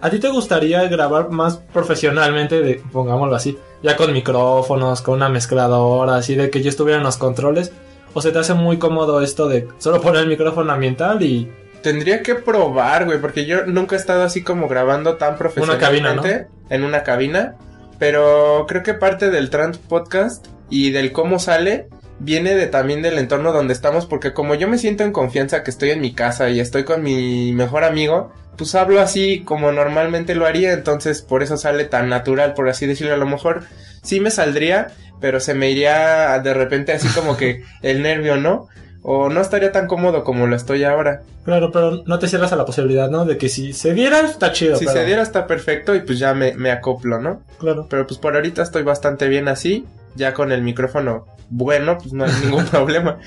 ¿A 0.00 0.10
ti 0.10 0.18
te 0.18 0.28
gustaría 0.28 0.86
grabar 0.88 1.30
más 1.30 1.56
profesionalmente, 1.72 2.60
de, 2.60 2.82
pongámoslo 2.92 3.34
así, 3.34 3.56
ya 3.82 3.96
con 3.96 4.12
micrófonos, 4.12 5.02
con 5.02 5.14
una 5.14 5.28
mezcladora, 5.28 6.16
así 6.16 6.34
de 6.34 6.50
que 6.50 6.62
yo 6.62 6.68
estuviera 6.68 6.98
en 6.98 7.04
los 7.04 7.16
controles? 7.16 7.72
¿O 8.14 8.22
se 8.22 8.32
te 8.32 8.38
hace 8.38 8.54
muy 8.54 8.78
cómodo 8.78 9.20
esto 9.20 9.48
de 9.48 9.68
solo 9.78 10.00
poner 10.00 10.22
el 10.22 10.28
micrófono 10.28 10.72
ambiental 10.72 11.22
y 11.22 11.50
Tendría 11.86 12.20
que 12.20 12.34
probar, 12.34 13.04
güey, 13.04 13.20
porque 13.20 13.46
yo 13.46 13.64
nunca 13.66 13.94
he 13.94 13.98
estado 13.98 14.24
así 14.24 14.42
como 14.42 14.66
grabando 14.66 15.18
tan 15.18 15.36
profesionalmente 15.36 16.48
en 16.68 16.82
una 16.82 17.04
cabina, 17.04 17.54
pero 18.00 18.66
creo 18.66 18.82
que 18.82 18.92
parte 18.94 19.30
del 19.30 19.50
Trans 19.50 19.78
Podcast 19.78 20.48
y 20.68 20.90
del 20.90 21.12
cómo 21.12 21.38
sale 21.38 21.88
viene 22.18 22.56
de 22.56 22.66
también 22.66 23.02
del 23.02 23.18
entorno 23.18 23.52
donde 23.52 23.72
estamos, 23.72 24.06
porque 24.06 24.32
como 24.32 24.56
yo 24.56 24.66
me 24.66 24.78
siento 24.78 25.04
en 25.04 25.12
confianza 25.12 25.62
que 25.62 25.70
estoy 25.70 25.90
en 25.90 26.00
mi 26.00 26.12
casa 26.12 26.50
y 26.50 26.58
estoy 26.58 26.82
con 26.82 27.04
mi 27.04 27.52
mejor 27.52 27.84
amigo, 27.84 28.32
pues 28.56 28.74
hablo 28.74 29.00
así 29.00 29.40
como 29.44 29.72
normalmente 29.72 30.34
lo 30.34 30.46
haría, 30.46 30.72
entonces 30.72 31.22
por 31.22 31.42
eso 31.42 31.56
sale 31.56 31.84
tan 31.84 32.08
natural, 32.08 32.54
por 32.54 32.68
así 32.68 32.86
decirlo, 32.86 33.14
a 33.14 33.18
lo 33.18 33.26
mejor 33.26 33.62
sí 34.02 34.20
me 34.20 34.30
saldría, 34.30 34.88
pero 35.20 35.40
se 35.40 35.54
me 35.54 35.70
iría 35.70 36.38
de 36.40 36.54
repente 36.54 36.92
así 36.92 37.08
como 37.08 37.36
que 37.36 37.62
el 37.82 38.02
nervio, 38.02 38.36
¿no? 38.36 38.68
O 39.08 39.28
no 39.28 39.40
estaría 39.40 39.70
tan 39.70 39.86
cómodo 39.86 40.24
como 40.24 40.48
lo 40.48 40.56
estoy 40.56 40.82
ahora. 40.82 41.22
Claro, 41.44 41.70
pero 41.70 42.02
no 42.06 42.18
te 42.18 42.26
cierras 42.26 42.52
a 42.52 42.56
la 42.56 42.64
posibilidad, 42.64 43.08
¿no? 43.08 43.24
De 43.24 43.38
que 43.38 43.48
si 43.48 43.72
se 43.72 43.94
diera, 43.94 44.18
está 44.20 44.50
chido. 44.50 44.76
Si 44.76 44.84
pero- 44.84 44.98
se 44.98 45.06
diera 45.06 45.22
está 45.22 45.46
perfecto 45.46 45.94
y 45.94 46.00
pues 46.00 46.18
ya 46.18 46.34
me, 46.34 46.54
me 46.54 46.72
acoplo, 46.72 47.20
¿no? 47.20 47.42
Claro. 47.58 47.86
Pero 47.88 48.04
pues 48.06 48.18
por 48.18 48.34
ahorita 48.34 48.62
estoy 48.62 48.82
bastante 48.82 49.28
bien 49.28 49.46
así, 49.46 49.84
ya 50.16 50.34
con 50.34 50.50
el 50.50 50.62
micrófono 50.62 51.26
bueno, 51.50 51.98
pues 51.98 52.12
no 52.12 52.24
hay 52.24 52.32
ningún 52.42 52.64
problema. 52.70 53.18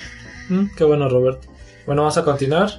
Mm, 0.50 0.66
qué 0.76 0.84
bueno, 0.84 1.08
Roberto. 1.08 1.48
Bueno, 1.86 2.02
vamos 2.02 2.18
a 2.18 2.26
continuar. 2.26 2.70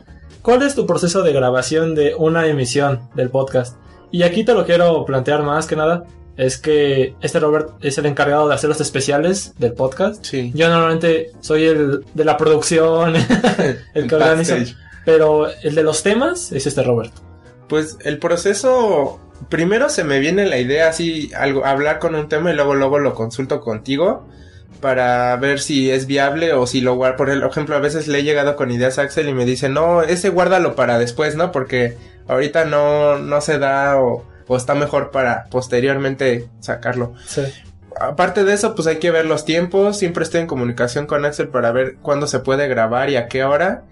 ¿Cuál 0.43 0.63
es 0.63 0.75
tu 0.75 0.87
proceso 0.87 1.23
de 1.23 1.35
grabación 1.35 1.95
de 1.95 2.15
una 2.15 2.47
emisión 2.47 3.01
del 3.15 3.29
podcast? 3.29 3.77
Y 4.11 4.23
aquí 4.23 4.43
te 4.43 4.55
lo 4.55 4.65
quiero 4.65 5.05
plantear 5.05 5.43
más 5.43 5.67
que 5.67 5.77
nada. 5.77 6.05
Es 6.37 6.57
que 6.57 7.15
este 7.21 7.39
Robert 7.41 7.73
es 7.83 7.99
el 7.99 8.07
encargado 8.07 8.49
de 8.49 8.55
hacer 8.55 8.69
los 8.69 8.81
especiales 8.81 9.53
del 9.59 9.75
podcast. 9.75 10.25
Sí. 10.25 10.51
Yo 10.55 10.71
normalmente 10.71 11.33
soy 11.41 11.65
el 11.65 12.05
de 12.15 12.25
la 12.25 12.39
producción, 12.39 13.15
el 13.95 14.07
que 14.09 14.15
organiza. 14.15 14.57
Pero 15.05 15.47
el 15.63 15.75
de 15.75 15.83
los 15.83 16.03
temas 16.03 16.53
es 16.53 16.67
este 16.67 16.83
Robert. 16.83 17.13
Pues 17.69 17.99
el 18.03 18.19
proceso, 18.19 19.21
primero 19.51 19.91
se 19.91 20.05
me 20.05 20.21
viene 20.21 20.47
la 20.47 20.57
idea 20.57 20.89
así, 20.89 21.31
algo, 21.37 21.67
hablar 21.67 21.99
con 21.99 22.15
un 22.15 22.29
tema 22.29 22.51
y 22.51 22.55
luego 22.55 22.75
luego 22.75 22.99
lo 22.99 23.15
consulto 23.15 23.61
contigo 23.61 24.27
para 24.81 25.37
ver 25.37 25.61
si 25.61 25.91
es 25.91 26.07
viable 26.07 26.53
o 26.53 26.67
si 26.67 26.81
lo 26.81 26.95
guardo. 26.95 27.17
Por 27.17 27.31
ejemplo, 27.31 27.77
a 27.77 27.81
veces 27.81 28.09
le 28.09 28.19
he 28.19 28.23
llegado 28.23 28.57
con 28.57 28.71
ideas 28.71 28.99
a 28.99 29.03
Axel 29.03 29.29
y 29.29 29.35
me 29.35 29.45
dice, 29.45 29.69
no, 29.69 30.03
ese 30.03 30.31
guárdalo 30.31 30.75
para 30.75 30.99
después, 30.99 31.37
¿no? 31.37 31.53
Porque 31.53 31.97
ahorita 32.29 32.65
no, 32.65 33.19
no 33.19 33.41
se 33.41 33.59
da 33.59 34.01
o, 34.01 34.25
o 34.47 34.57
está 34.57 34.75
mejor 34.75 35.11
para 35.11 35.45
posteriormente 35.51 36.49
sacarlo. 36.61 37.15
Sí. 37.27 37.43
Aparte 38.01 38.45
de 38.45 38.55
eso, 38.55 38.75
pues 38.75 38.87
hay 38.89 38.97
que 38.97 39.11
ver 39.11 39.27
los 39.27 39.45
tiempos. 39.45 39.99
Siempre 39.99 40.25
estoy 40.25 40.41
en 40.41 40.47
comunicación 40.47 41.07
con 41.07 41.25
Axel 41.25 41.49
para 41.49 41.73
ver 41.73 41.97
cuándo 42.03 42.27
se 42.27 42.39
puede 42.39 42.67
grabar 42.69 43.11
y 43.11 43.17
a 43.17 43.29
qué 43.29 43.45
hora. 43.45 43.83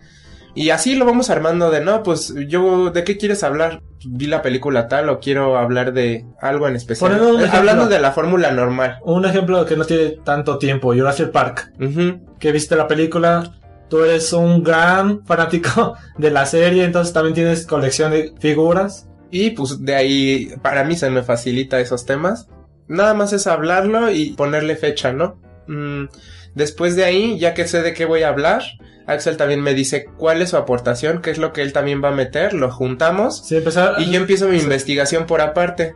Y 0.54 0.70
así 0.70 0.94
lo 0.94 1.04
vamos 1.04 1.30
armando 1.30 1.70
de, 1.70 1.80
no, 1.80 2.02
pues 2.02 2.34
yo, 2.48 2.90
¿de 2.90 3.04
qué 3.04 3.16
quieres 3.16 3.42
hablar? 3.42 3.82
Vi 4.04 4.26
la 4.26 4.42
película 4.42 4.88
tal 4.88 5.08
o 5.08 5.20
quiero 5.20 5.58
hablar 5.58 5.92
de 5.92 6.24
algo 6.40 6.68
en 6.68 6.76
especial. 6.76 7.12
Eh, 7.12 7.16
ejemplo. 7.16 7.58
Hablando 7.58 7.86
de 7.86 8.00
la 8.00 8.12
fórmula 8.12 8.50
normal. 8.50 8.98
Un 9.02 9.24
ejemplo 9.24 9.64
que 9.66 9.76
no 9.76 9.84
tiene 9.84 10.10
tanto 10.24 10.58
tiempo, 10.58 10.94
Jurassic 10.94 11.30
Park. 11.30 11.72
Ujú. 11.80 12.20
que 12.38 12.52
viste 12.52 12.76
la 12.76 12.86
película, 12.86 13.52
tú 13.88 14.02
eres 14.02 14.32
un 14.32 14.62
gran 14.62 15.24
fanático 15.24 15.94
de 16.18 16.30
la 16.30 16.46
serie, 16.46 16.84
entonces 16.84 17.12
también 17.12 17.34
tienes 17.34 17.66
colección 17.66 18.12
de 18.12 18.32
figuras. 18.38 19.08
Y 19.30 19.50
pues 19.50 19.84
de 19.84 19.94
ahí, 19.94 20.54
para 20.62 20.84
mí 20.84 20.96
se 20.96 21.10
me 21.10 21.22
facilita 21.22 21.80
esos 21.80 22.06
temas. 22.06 22.48
Nada 22.86 23.12
más 23.14 23.32
es 23.32 23.46
hablarlo 23.46 24.10
y 24.10 24.30
ponerle 24.32 24.76
fecha, 24.76 25.12
¿no? 25.12 25.38
mm, 25.68 26.06
después 26.54 26.96
de 26.96 27.04
ahí, 27.04 27.38
ya 27.38 27.54
que 27.54 27.66
sé 27.66 27.82
de 27.82 27.94
qué 27.94 28.04
voy 28.04 28.22
a 28.22 28.28
hablar, 28.28 28.62
Axel 29.08 29.36
también 29.36 29.60
me 29.62 29.74
dice 29.74 30.04
cuál 30.16 30.40
es 30.42 30.50
su 30.50 30.56
aportación, 30.56 31.20
qué 31.22 31.30
es 31.30 31.38
lo 31.38 31.52
que 31.52 31.62
él 31.62 31.72
también 31.72 32.02
va 32.04 32.08
a 32.08 32.14
meter, 32.14 32.52
lo 32.54 32.70
juntamos 32.70 33.42
Sí, 33.46 33.56
empezar. 33.56 33.94
y 33.98 34.10
yo 34.10 34.20
empiezo 34.20 34.48
mi 34.48 34.58
Sí. 34.58 34.64
investigación 34.64 35.26
por 35.26 35.40
aparte. 35.40 35.94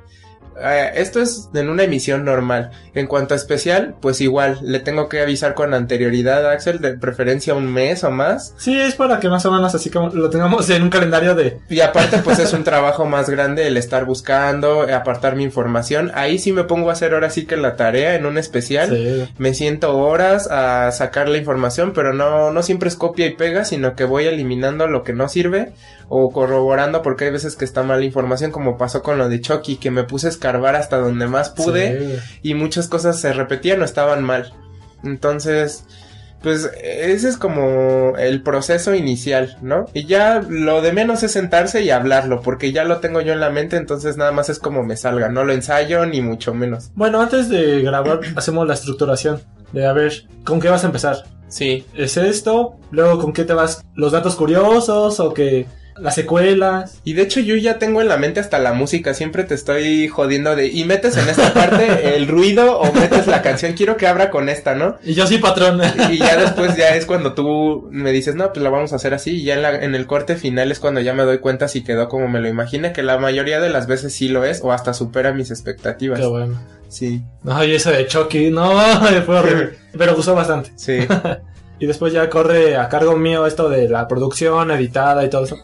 Eh, 0.61 0.93
esto 0.97 1.21
es 1.21 1.49
en 1.55 1.69
una 1.69 1.85
emisión 1.85 2.25
normal. 2.25 2.71
En 2.95 3.07
cuanto 3.07 3.35
a 3.35 3.37
especial, 3.37 3.95
pues 4.01 4.21
igual, 4.21 4.59
le 4.63 4.81
tengo 4.81 5.09
que 5.09 5.21
avisar 5.21 5.55
con 5.55 5.75
anterioridad 5.75 6.47
a 6.47 6.53
Axel, 6.53 6.81
de 6.81 6.95
preferencia 6.95 7.55
un 7.55 7.73
mes 7.73 8.05
o 8.05 8.11
más. 8.11 8.55
Sí, 8.59 8.79
es 8.79 8.95
para 8.95 9.21
que 9.21 9.29
más 9.29 9.45
o 9.47 9.53
menos 9.53 9.75
así 9.75 9.91
como 9.91 10.09
lo 10.11 10.31
tengamos 10.31 10.69
en 10.71 10.83
un 10.83 10.91
calendario 10.91 11.35
de. 11.35 11.59
Y 11.69 11.81
aparte, 11.81 12.19
pues 12.19 12.39
es 12.39 12.53
un 12.53 12.65
trabajo 12.65 13.07
más 13.07 13.31
grande 13.31 13.67
el 13.67 13.77
estar 13.77 14.05
buscando, 14.05 14.89
eh, 14.89 14.95
apartar 14.95 15.37
mi 15.37 15.45
información. 15.45 16.11
Ahí 16.15 16.39
sí 16.39 16.53
me 16.53 16.65
pongo 16.65 16.91
a 16.91 16.93
hacer 16.93 17.15
ahora 17.15 17.31
sí 17.31 17.47
que 17.47 17.57
la 17.57 17.77
tarea 17.77 18.15
en 18.15 18.27
un 18.27 18.39
especial. 18.39 18.91
Sí. 18.91 19.29
Me 19.39 19.55
siento 19.55 19.97
horas 19.97 20.49
a 20.51 20.91
sacar 20.93 21.29
la 21.29 21.39
información, 21.39 21.93
pero 21.95 22.13
no, 22.13 22.53
no 22.53 22.63
siempre 22.63 22.89
es 22.89 22.97
copia 22.97 23.27
y 23.27 23.35
pega, 23.35 23.65
sino 23.65 23.95
que 23.95 24.05
voy 24.05 24.27
eliminando 24.27 24.87
lo 24.87 25.03
que 25.03 25.13
no 25.13 25.29
sirve 25.29 25.73
o 26.15 26.31
corroborando 26.31 27.01
porque 27.01 27.25
hay 27.25 27.31
veces 27.31 27.57
que 27.57 27.65
está 27.65 27.83
mala 27.83 28.05
información, 28.05 28.51
como 28.51 28.77
pasó 28.77 29.03
con 29.03 29.17
lo 29.17 29.31
de 29.31 29.41
Chucky, 29.41 29.77
que 29.77 29.91
me 29.91 30.05
puse 30.05 30.27
a 30.27 30.31
escarbar 30.31 30.77
hasta 30.77 30.99
donde 30.99 31.27
más 31.27 31.49
pude 31.49 32.19
Sí. 32.43 32.51
y 32.51 32.55
muchas 32.55 32.87
cosas 32.87 33.19
se 33.19 33.33
repetían 33.33 33.81
o 33.81 33.85
estaban 33.87 34.23
mal. 34.23 34.53
Entonces, 35.05 35.85
pues 36.43 36.71
ese 36.83 37.29
es 37.31 37.37
como 37.39 38.17
el 38.19 38.43
proceso 38.43 38.95
inicial, 38.95 39.57
¿no? 39.63 39.87
Y 39.95 40.05
ya 40.07 40.43
lo 40.47 40.83
de 40.83 40.93
menos 40.93 41.23
es 41.23 41.33
sentarse 41.33 41.81
y 41.83 41.89
hablarlo, 41.89 42.43
porque 42.43 42.73
ya 42.73 42.85
lo 42.85 42.99
tengo 42.99 43.23
yo 43.23 43.33
en 43.33 43.41
la 43.41 43.49
mente, 43.51 43.77
entonces 43.79 44.19
nada 44.19 44.33
más 44.33 44.51
es 44.51 44.59
como 44.59 44.83
me 44.83 44.97
salga, 44.99 45.31
no 45.31 45.45
lo 45.45 45.53
ensayo 45.55 46.05
ni 46.05 46.21
mucho 46.21 46.53
menos. 46.53 46.91
Bueno, 46.95 47.23
antes 47.23 47.49
de 47.49 47.81
grabar, 47.81 48.21
hacemos 48.37 48.67
la 48.69 48.75
estructuración. 48.75 49.41
De 49.73 49.87
a 49.87 49.95
ver, 49.95 50.25
¿con 50.45 50.61
qué 50.61 50.69
vas 50.69 50.83
a 50.85 50.89
empezar? 50.89 51.25
Sí, 51.49 51.87
¿Es 51.95 52.17
esto? 52.19 52.77
Luego, 52.91 53.19
¿con 53.19 53.33
qué 53.33 53.45
te 53.45 53.55
vas? 53.55 53.83
¿Los 53.95 54.13
datos 54.13 54.37
curiosos? 54.37 55.21
¿O 55.21 55.33
que 55.33 55.67
las 55.97 56.15
secuelas? 56.15 57.01
Y 57.05 57.13
de 57.15 57.23
hecho 57.23 57.41
yo 57.41 57.55
ya 57.57 57.79
tengo 57.79 58.01
en 58.01 58.09
la 58.09 58.17
mente 58.17 58.41
hasta 58.41 58.59
la 58.59 58.73
música, 58.73 59.15
siempre 59.15 59.45
te 59.45 59.55
estoy 59.55 60.09
jodiendo 60.09 60.57
de, 60.57 60.67
y 60.69 60.85
metes 60.85 61.17
en 61.17 61.29
esta 61.29 61.53
parte 61.53 62.17
el 62.17 62.29
ruido 62.29 62.79
o 62.81 62.93
metes 62.93 63.27
la 63.27 63.43
canción, 63.43 63.73
quiero 63.75 63.97
que 63.97 64.07
abra 64.07 64.31
con 64.31 64.49
esta, 64.49 64.75
¿no? 64.75 64.97
Y 65.05 65.15
yo 65.15 65.27
sí, 65.27 65.39
patrón. 65.39 65.81
Y 66.11 66.19
ya 66.19 66.37
después 66.37 66.77
ya 66.77 66.95
es 66.97 67.07
cuando 67.07 67.35
tú 67.35 67.89
me 67.91 68.13
dices, 68.13 68.35
no, 68.35 68.53
pues 68.53 68.63
la 68.63 68.71
vamos 68.71 68.93
a 68.93 68.97
hacer 68.97 69.15
así, 69.15 69.33
y 69.41 69.45
ya 69.45 69.55
en, 69.55 69.63
la- 69.63 69.83
en 69.85 69.95
el 69.95 70.07
corte 70.07 70.37
final 70.37 70.71
es 70.73 70.79
cuando 70.81 71.01
ya 71.01 71.15
me 71.15 71.23
doy 71.25 71.39
cuenta 71.39 71.69
si 71.69 71.83
quedó 71.85 72.09
como 72.09 72.29
me 72.29 72.41
lo 72.41 72.49
imaginé, 72.49 72.93
que 72.93 73.03
la 73.03 73.19
mayoría 73.19 73.61
de 73.61 73.71
las 73.71 73.87
veces 73.87 74.13
sí 74.15 74.29
lo 74.29 74.45
es, 74.45 74.61
o 74.63 74.73
hasta 74.73 74.95
supera 74.95 75.33
mis 75.33 75.51
expectativas. 75.51 76.19
Qué 76.21 76.27
bueno. 76.27 76.61
Sí, 76.89 77.23
No, 77.43 77.65
y 77.65 77.75
eso 77.75 77.91
de 77.91 78.07
Chucky, 78.07 78.51
no, 78.51 78.71
fue 79.27 79.39
horrible. 79.39 79.71
Pero 79.97 80.15
gustó 80.15 80.35
bastante. 80.35 80.73
sí. 80.77 80.99
Y 81.79 81.87
después 81.87 82.13
ya 82.13 82.31
corre 82.31 82.77
a 82.77 82.89
cargo 82.89 83.17
mío 83.17 83.45
esto 83.45 83.69
de 83.69 83.89
la 83.89 84.07
producción 84.07 84.71
editada 84.71 85.25
y 85.25 85.31
todo 85.31 85.45
eso. 85.47 85.57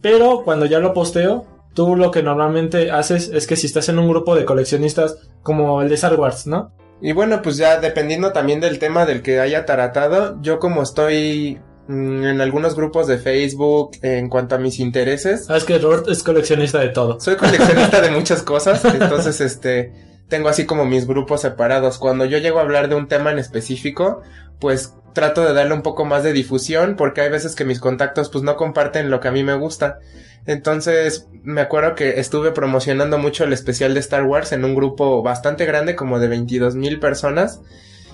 Pero 0.00 0.42
cuando 0.44 0.66
ya 0.66 0.78
lo 0.78 0.92
posteo, 0.92 1.46
tú 1.74 1.96
lo 1.96 2.10
que 2.10 2.22
normalmente 2.22 2.90
haces 2.90 3.30
es 3.32 3.46
que 3.46 3.56
si 3.56 3.66
estás 3.66 3.88
en 3.88 3.98
un 3.98 4.08
grupo 4.08 4.34
de 4.34 4.44
coleccionistas 4.44 5.16
como 5.42 5.82
el 5.82 5.88
de 5.88 5.94
Star 5.94 6.18
Wars, 6.18 6.46
¿no? 6.46 6.72
Y 7.00 7.12
bueno, 7.12 7.42
pues 7.42 7.56
ya 7.56 7.78
dependiendo 7.78 8.32
también 8.32 8.60
del 8.60 8.78
tema 8.78 9.06
del 9.06 9.22
que 9.22 9.40
haya 9.40 9.64
taratado, 9.64 10.40
yo 10.42 10.58
como 10.58 10.82
estoy 10.82 11.60
mm, 11.86 12.24
en 12.24 12.40
algunos 12.40 12.74
grupos 12.74 13.06
de 13.06 13.18
Facebook 13.18 13.92
en 14.02 14.28
cuanto 14.28 14.56
a 14.56 14.58
mis 14.58 14.80
intereses, 14.80 15.46
Sabes 15.46 15.64
que 15.64 15.78
Robert 15.78 16.08
es 16.08 16.22
coleccionista 16.22 16.80
de 16.80 16.88
todo. 16.88 17.20
soy 17.20 17.36
coleccionista 17.36 18.00
de 18.00 18.10
muchas 18.12 18.42
cosas, 18.42 18.84
entonces 18.84 19.40
este 19.40 19.92
tengo 20.28 20.48
así 20.48 20.66
como 20.66 20.84
mis 20.84 21.06
grupos 21.06 21.40
separados. 21.40 21.98
Cuando 21.98 22.24
yo 22.24 22.38
llego 22.38 22.58
a 22.58 22.62
hablar 22.62 22.88
de 22.88 22.96
un 22.96 23.08
tema 23.08 23.30
en 23.30 23.38
específico, 23.38 24.20
pues 24.60 24.94
trato 25.18 25.44
de 25.44 25.52
darle 25.52 25.74
un 25.74 25.82
poco 25.82 26.04
más 26.04 26.22
de 26.22 26.32
difusión 26.32 26.94
porque 26.94 27.22
hay 27.22 27.28
veces 27.28 27.56
que 27.56 27.64
mis 27.64 27.80
contactos 27.80 28.28
pues 28.28 28.44
no 28.44 28.54
comparten 28.54 29.10
lo 29.10 29.18
que 29.18 29.26
a 29.26 29.32
mí 29.32 29.42
me 29.42 29.54
gusta. 29.54 29.98
Entonces 30.46 31.26
me 31.42 31.60
acuerdo 31.60 31.96
que 31.96 32.20
estuve 32.20 32.52
promocionando 32.52 33.18
mucho 33.18 33.42
el 33.42 33.52
especial 33.52 33.94
de 33.94 34.00
Star 34.00 34.22
Wars 34.22 34.52
en 34.52 34.64
un 34.64 34.76
grupo 34.76 35.20
bastante 35.20 35.66
grande 35.66 35.96
como 35.96 36.20
de 36.20 36.28
22 36.28 36.76
mil 36.76 37.00
personas. 37.00 37.60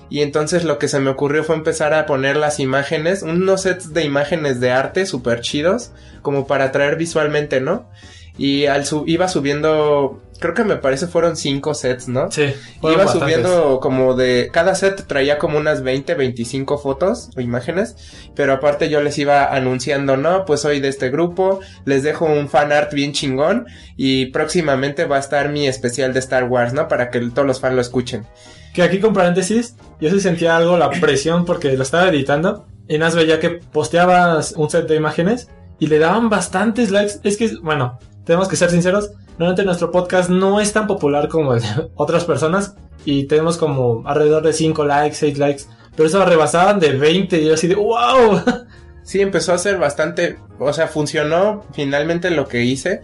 Y 0.09 0.21
entonces 0.21 0.63
lo 0.63 0.79
que 0.79 0.87
se 0.87 0.99
me 0.99 1.11
ocurrió 1.11 1.43
fue 1.43 1.55
empezar 1.55 1.93
a 1.93 2.07
poner 2.07 2.37
las 2.37 2.59
imágenes, 2.59 3.21
unos 3.21 3.61
sets 3.61 3.93
de 3.93 4.03
imágenes 4.03 4.59
de 4.59 4.71
arte 4.71 5.05
súper 5.05 5.41
chidos, 5.41 5.91
como 6.23 6.47
para 6.47 6.65
atraer 6.65 6.95
visualmente, 6.95 7.61
¿no? 7.61 7.87
Y 8.37 8.65
al 8.65 8.85
su 8.85 9.05
iba 9.07 9.27
subiendo, 9.29 10.21
creo 10.39 10.53
que 10.53 10.65
me 10.65 10.75
parece 10.75 11.07
fueron 11.07 11.37
cinco 11.37 11.73
sets, 11.73 12.09
¿no? 12.09 12.29
Sí. 12.31 12.53
Iba 12.81 13.05
bastantes. 13.05 13.21
subiendo 13.21 13.79
como 13.79 14.13
de, 14.13 14.49
cada 14.51 14.75
set 14.75 15.05
traía 15.07 15.37
como 15.37 15.57
unas 15.57 15.83
20, 15.83 16.15
25 16.15 16.77
fotos 16.77 17.29
o 17.37 17.41
imágenes, 17.41 17.95
pero 18.35 18.53
aparte 18.53 18.89
yo 18.89 19.01
les 19.01 19.17
iba 19.17 19.45
anunciando, 19.45 20.17
no, 20.17 20.45
pues 20.45 20.61
soy 20.61 20.81
de 20.81 20.89
este 20.89 21.09
grupo, 21.09 21.61
les 21.85 22.03
dejo 22.03 22.25
un 22.25 22.49
fan 22.49 22.73
art 22.73 22.93
bien 22.93 23.13
chingón 23.13 23.67
y 23.95 24.27
próximamente 24.27 25.05
va 25.05 25.15
a 25.15 25.19
estar 25.19 25.49
mi 25.49 25.67
especial 25.67 26.13
de 26.13 26.19
Star 26.19 26.43
Wars, 26.43 26.73
¿no? 26.73 26.87
Para 26.89 27.09
que 27.09 27.19
todos 27.21 27.47
los 27.47 27.61
fans 27.61 27.75
lo 27.75 27.81
escuchen. 27.81 28.25
Que 28.73 28.83
aquí 28.83 28.99
con 28.99 29.13
paréntesis, 29.13 29.77
yo 30.01 30.09
sí 30.09 30.19
sentía 30.19 30.57
algo 30.57 30.77
la 30.77 30.89
presión 30.89 31.45
porque 31.45 31.77
lo 31.77 31.83
estaba 31.83 32.09
editando. 32.09 32.67
Y 32.89 32.97
más 32.97 33.15
veía 33.15 33.39
que 33.39 33.49
posteabas 33.49 34.51
un 34.57 34.69
set 34.69 34.87
de 34.87 34.97
imágenes 34.97 35.47
y 35.79 35.87
le 35.87 35.97
daban 35.97 36.29
bastantes 36.29 36.91
likes. 36.91 37.13
Es 37.23 37.37
que, 37.37 37.55
bueno, 37.61 37.97
tenemos 38.25 38.47
que 38.47 38.55
ser 38.55 38.69
sinceros. 38.71 39.11
Normalmente 39.37 39.63
nuestro 39.63 39.91
podcast 39.91 40.29
no 40.29 40.59
es 40.59 40.73
tan 40.73 40.87
popular 40.87 41.27
como 41.29 41.53
el 41.53 41.61
de 41.61 41.89
otras 41.95 42.25
personas. 42.25 42.75
Y 43.05 43.25
tenemos 43.25 43.57
como 43.57 44.01
alrededor 44.05 44.43
de 44.43 44.51
5 44.53 44.83
likes, 44.85 45.15
6 45.15 45.37
likes. 45.37 45.63
Pero 45.95 46.07
eso 46.09 46.25
rebasaban 46.25 46.79
de 46.79 46.91
20 46.93 47.39
y 47.39 47.45
yo 47.45 47.53
así 47.53 47.67
de 47.67 47.75
¡Wow! 47.75 48.41
Sí, 49.03 49.21
empezó 49.21 49.53
a 49.53 49.59
ser 49.59 49.77
bastante, 49.77 50.39
o 50.57 50.73
sea, 50.73 50.87
funcionó 50.87 51.63
finalmente 51.73 52.31
lo 52.31 52.47
que 52.47 52.63
hice 52.63 53.01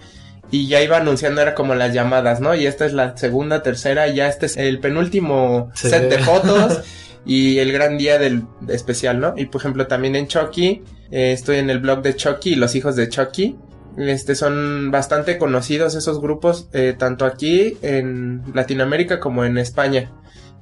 y 0.49 0.67
ya 0.67 0.81
iba 0.81 0.97
anunciando, 0.97 1.41
era 1.41 1.53
como 1.53 1.75
las 1.75 1.93
llamadas, 1.93 2.41
¿no? 2.41 2.55
Y 2.55 2.65
esta 2.65 2.87
es 2.87 2.93
la 2.93 3.15
segunda, 3.15 3.61
tercera, 3.61 4.07
ya 4.07 4.27
este 4.27 4.47
es 4.47 4.57
el 4.57 4.79
penúltimo 4.79 5.69
Sí. 5.75 5.91
set 5.91 6.09
de 6.09 6.17
fotos 6.17 6.81
y 7.25 7.59
el 7.59 7.71
gran 7.71 7.99
día 7.99 8.17
del 8.17 8.45
especial, 8.67 9.19
¿no? 9.19 9.35
Y 9.37 9.45
por 9.45 9.61
ejemplo 9.61 9.85
también 9.85 10.15
en 10.15 10.27
Chucky, 10.27 10.81
eh, 11.11 11.33
estoy 11.33 11.57
en 11.57 11.69
el 11.69 11.77
blog 11.77 12.01
de 12.01 12.15
Chucky 12.15 12.53
y 12.53 12.55
los 12.55 12.73
hijos 12.73 12.95
de 12.95 13.07
Chucky. 13.07 13.55
Este 13.97 14.35
son 14.35 14.89
bastante 14.91 15.37
conocidos 15.37 15.95
esos 15.95 16.21
grupos, 16.21 16.69
eh, 16.73 16.95
tanto 16.97 17.25
aquí 17.25 17.77
en 17.81 18.43
Latinoamérica 18.53 19.19
como 19.19 19.43
en 19.43 19.57
España. 19.57 20.11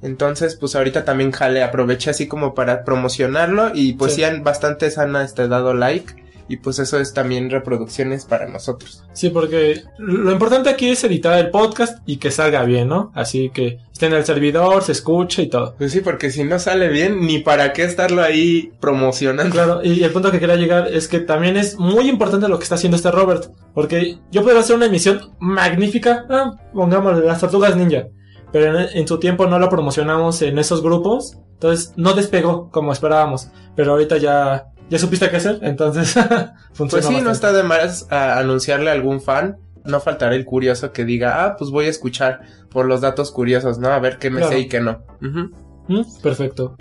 Entonces, 0.02 0.56
pues 0.56 0.74
ahorita 0.74 1.04
también 1.04 1.30
jale, 1.30 1.62
aproveché 1.62 2.10
así 2.10 2.26
como 2.26 2.54
para 2.54 2.84
promocionarlo 2.84 3.70
y 3.74 3.92
pues 3.92 4.12
Sí. 4.12 4.16
sí, 4.18 4.24
han, 4.24 4.42
bastantes 4.42 4.98
han 4.98 5.14
este, 5.16 5.46
dado 5.46 5.74
like 5.74 6.14
y 6.50 6.56
pues 6.56 6.80
eso 6.80 6.98
es 6.98 7.14
también 7.14 7.48
reproducciones 7.48 8.24
para 8.24 8.48
nosotros. 8.48 9.04
Sí, 9.12 9.30
porque 9.30 9.84
lo 9.98 10.32
importante 10.32 10.68
aquí 10.68 10.88
es 10.88 11.04
editar 11.04 11.38
el 11.38 11.50
podcast 11.50 12.02
y 12.06 12.16
que 12.16 12.32
salga 12.32 12.64
bien, 12.64 12.88
¿no? 12.88 13.12
Así 13.14 13.50
que 13.50 13.78
esté 13.92 14.06
en 14.06 14.14
el 14.14 14.24
servidor, 14.24 14.82
se 14.82 14.90
escuche 14.90 15.42
y 15.42 15.48
todo. 15.48 15.76
Pues 15.78 15.92
sí, 15.92 16.00
porque 16.00 16.30
si 16.30 16.42
no 16.42 16.58
sale 16.58 16.88
bien, 16.88 17.24
ni 17.24 17.38
para 17.38 17.72
qué 17.72 17.84
estarlo 17.84 18.20
ahí 18.20 18.72
promocionando. 18.80 19.52
Claro, 19.52 19.84
y 19.84 20.02
el 20.02 20.10
punto 20.10 20.32
que 20.32 20.40
quería 20.40 20.56
llegar 20.56 20.88
es 20.88 21.06
que 21.06 21.20
también 21.20 21.56
es 21.56 21.78
muy 21.78 22.08
importante 22.08 22.48
lo 22.48 22.58
que 22.58 22.64
está 22.64 22.74
haciendo 22.74 22.96
este 22.96 23.12
Robert. 23.12 23.52
Porque 23.72 24.18
yo 24.32 24.42
puedo 24.42 24.58
hacer 24.58 24.74
una 24.74 24.86
emisión 24.86 25.30
magnífica, 25.38 26.26
ah, 26.28 26.56
pongamos 26.74 27.16
las 27.22 27.38
tortugas 27.38 27.76
ninja. 27.76 28.08
Pero 28.50 28.76
en, 28.76 28.88
en 28.98 29.06
su 29.06 29.20
tiempo 29.20 29.46
no 29.46 29.60
lo 29.60 29.68
promocionamos 29.68 30.42
en 30.42 30.58
esos 30.58 30.82
grupos. 30.82 31.38
Entonces 31.52 31.92
no 31.96 32.14
despegó 32.14 32.70
como 32.72 32.92
esperábamos. 32.92 33.50
Pero 33.76 33.92
ahorita 33.92 34.16
ya, 34.16 34.72
ya 34.90 34.98
supiste 34.98 35.30
qué 35.30 35.36
hacer. 35.36 35.60
Entonces 35.62 36.12
funciona. 36.74 37.06
Pues 37.06 37.06
sí, 37.06 37.20
no 37.22 37.30
está 37.30 37.52
de 37.52 37.62
más 37.62 38.06
a 38.10 38.38
anunciarle 38.38 38.90
a 38.90 38.92
algún 38.92 39.20
fan. 39.22 39.56
No 39.84 39.98
faltará 40.00 40.34
el 40.34 40.44
curioso 40.44 40.92
que 40.92 41.06
diga, 41.06 41.44
ah, 41.44 41.56
pues 41.56 41.70
voy 41.70 41.86
a 41.86 41.90
escuchar 41.90 42.40
por 42.70 42.84
los 42.84 43.00
datos 43.00 43.30
curiosos, 43.30 43.78
¿no? 43.78 43.88
A 43.88 43.98
ver 43.98 44.18
qué 44.18 44.28
me 44.28 44.38
Claro. 44.40 44.52
sé 44.52 44.58
y 44.60 44.68
qué 44.68 44.80
no. 44.80 45.02
Mm, 45.20 46.02
Perfecto. 46.22 46.76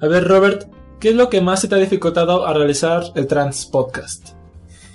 A 0.00 0.06
ver, 0.06 0.26
Robert, 0.26 0.64
¿qué 0.98 1.10
es 1.10 1.14
lo 1.14 1.28
que 1.28 1.40
más 1.42 1.60
se 1.60 1.68
te 1.68 1.74
ha 1.74 1.78
dificultado 1.78 2.46
a 2.46 2.54
realizar 2.54 3.02
el 3.16 3.26
Trans 3.26 3.66
Podcast? 3.66 4.30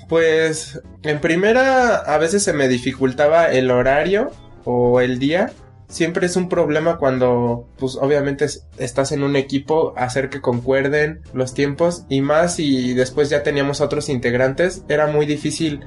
Pues 0.09 0.81
en 1.03 1.19
primera 1.21 1.97
a 1.97 2.17
veces 2.17 2.43
se 2.43 2.53
me 2.53 2.67
dificultaba 2.67 3.45
el 3.51 3.69
horario 3.71 4.31
o 4.65 4.99
el 5.01 5.19
día. 5.19 5.51
Siempre 5.93 6.25
es 6.25 6.35
un 6.35 6.49
problema 6.49 6.97
cuando 6.97 7.67
pues 7.77 7.97
obviamente 8.01 8.45
es- 8.45 8.65
estás 8.79 9.11
en 9.11 9.21
un 9.21 9.35
equipo 9.35 9.93
hacer 9.95 10.29
que 10.31 10.41
concuerden 10.41 11.21
los 11.33 11.53
tiempos 11.53 12.05
y 12.09 12.21
más 12.21 12.59
y 12.59 12.95
después 12.95 13.29
ya 13.29 13.43
teníamos 13.43 13.79
otros 13.79 14.09
integrantes. 14.09 14.83
Era 14.89 15.05
muy 15.05 15.27
difícil 15.27 15.81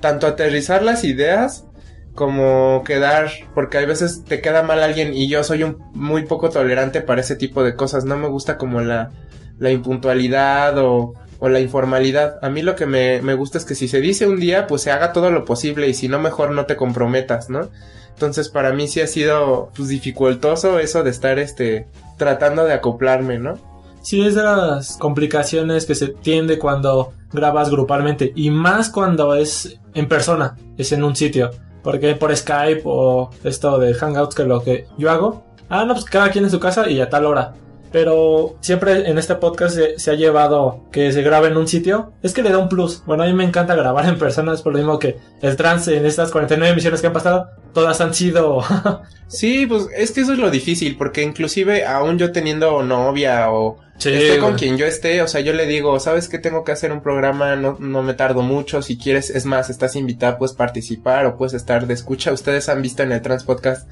tanto 0.00 0.26
aterrizar 0.26 0.82
las 0.82 1.04
ideas 1.04 1.64
como 2.14 2.82
quedar 2.84 3.30
porque 3.54 3.78
hay 3.78 3.86
veces 3.86 4.24
te 4.24 4.42
queda 4.42 4.62
mal 4.62 4.82
alguien 4.82 5.14
y 5.14 5.26
yo 5.28 5.42
soy 5.42 5.62
un 5.62 5.78
muy 5.94 6.26
poco 6.26 6.50
tolerante 6.50 7.00
para 7.00 7.22
ese 7.22 7.34
tipo 7.36 7.64
de 7.64 7.74
cosas. 7.76 8.04
No 8.04 8.18
me 8.18 8.28
gusta 8.28 8.58
como 8.58 8.82
la 8.82 9.10
impuntualidad 9.70 10.76
o 10.78 11.14
o 11.38 11.50
la 11.50 11.60
informalidad. 11.60 12.38
A 12.40 12.48
mí 12.48 12.62
lo 12.62 12.76
que 12.76 12.86
me, 12.86 13.20
me 13.20 13.34
gusta 13.34 13.58
es 13.58 13.66
que 13.66 13.74
si 13.74 13.88
se 13.88 14.00
dice 14.00 14.26
un 14.26 14.40
día, 14.40 14.66
pues 14.66 14.80
se 14.80 14.90
haga 14.90 15.12
todo 15.12 15.30
lo 15.30 15.44
posible 15.44 15.86
y 15.86 15.92
si 15.92 16.08
no, 16.08 16.18
mejor 16.18 16.52
no 16.52 16.64
te 16.64 16.76
comprometas, 16.76 17.50
¿no? 17.50 17.68
Entonces 18.16 18.48
para 18.48 18.72
mí 18.72 18.88
sí 18.88 19.02
ha 19.02 19.06
sido 19.06 19.68
pues 19.76 19.90
dificultoso 19.90 20.78
eso 20.78 21.02
de 21.02 21.10
estar 21.10 21.38
este 21.38 21.86
tratando 22.16 22.64
de 22.64 22.72
acoplarme, 22.72 23.38
¿no? 23.38 23.58
Sí, 24.00 24.24
es 24.24 24.34
de 24.34 24.42
las 24.42 24.96
complicaciones 24.96 25.84
que 25.84 25.94
se 25.94 26.08
tiende 26.08 26.58
cuando 26.58 27.12
grabas 27.30 27.68
grupalmente 27.68 28.32
y 28.34 28.48
más 28.48 28.88
cuando 28.88 29.34
es 29.34 29.78
en 29.92 30.08
persona, 30.08 30.56
es 30.78 30.92
en 30.92 31.04
un 31.04 31.14
sitio. 31.14 31.50
Porque 31.82 32.14
por 32.14 32.34
Skype 32.34 32.82
o 32.86 33.28
esto 33.44 33.78
de 33.78 33.92
Hangouts 33.92 34.34
que 34.34 34.42
es 34.42 34.48
lo 34.48 34.62
que 34.62 34.86
yo 34.96 35.10
hago, 35.10 35.44
ah, 35.68 35.84
no, 35.84 35.92
pues 35.92 36.06
cada 36.06 36.30
quien 36.30 36.44
en 36.44 36.50
su 36.50 36.58
casa 36.58 36.88
y 36.88 37.00
a 37.02 37.10
tal 37.10 37.26
hora. 37.26 37.52
Pero 37.96 38.58
siempre 38.60 39.08
en 39.08 39.16
este 39.16 39.36
podcast 39.36 39.74
se, 39.74 39.98
se, 39.98 40.10
ha 40.10 40.14
llevado 40.14 40.84
que 40.92 41.12
se 41.12 41.22
grabe 41.22 41.48
en 41.48 41.56
un 41.56 41.66
sitio. 41.66 42.12
Es 42.22 42.34
que 42.34 42.42
le 42.42 42.50
da 42.50 42.58
un 42.58 42.68
plus. 42.68 43.02
Bueno, 43.06 43.22
a 43.22 43.26
mí 43.26 43.32
me 43.32 43.42
encanta 43.42 43.74
grabar 43.74 44.04
en 44.04 44.18
persona. 44.18 44.52
Es 44.52 44.60
por 44.60 44.74
lo 44.74 44.78
mismo 44.80 44.98
que 44.98 45.16
el 45.40 45.56
trans 45.56 45.88
en 45.88 46.04
estas 46.04 46.30
49 46.30 46.72
emisiones 46.74 47.00
que 47.00 47.06
han 47.06 47.14
pasado, 47.14 47.48
todas 47.72 47.98
han 48.02 48.12
sido... 48.12 48.62
sí, 49.28 49.64
pues 49.64 49.88
es 49.96 50.12
que 50.12 50.20
eso 50.20 50.34
es 50.34 50.38
lo 50.38 50.50
difícil. 50.50 50.98
Porque 50.98 51.22
inclusive 51.22 51.86
aún 51.86 52.18
yo 52.18 52.32
teniendo 52.32 52.82
novia 52.82 53.50
o... 53.50 53.78
Sí, 53.96 54.12
esté 54.12 54.40
con 54.40 54.56
quien 54.56 54.76
yo 54.76 54.84
esté, 54.84 55.22
o 55.22 55.26
sea, 55.26 55.40
yo 55.40 55.54
le 55.54 55.64
digo, 55.64 55.98
¿sabes 55.98 56.28
que 56.28 56.38
tengo 56.38 56.64
que 56.64 56.72
hacer 56.72 56.92
un 56.92 57.00
programa? 57.00 57.56
No, 57.56 57.78
no 57.80 58.02
me 58.02 58.12
tardo 58.12 58.42
mucho, 58.42 58.82
si 58.82 58.98
quieres, 58.98 59.30
es 59.30 59.46
más, 59.46 59.70
estás 59.70 59.96
invitada, 59.96 60.36
puedes 60.36 60.54
participar 60.54 61.24
o 61.24 61.38
puedes 61.38 61.54
estar 61.54 61.86
de 61.86 61.94
escucha. 61.94 62.30
Ustedes 62.30 62.68
han 62.68 62.82
visto 62.82 63.04
en 63.04 63.12
el 63.12 63.22
Trans 63.22 63.44
Podcast 63.44 63.88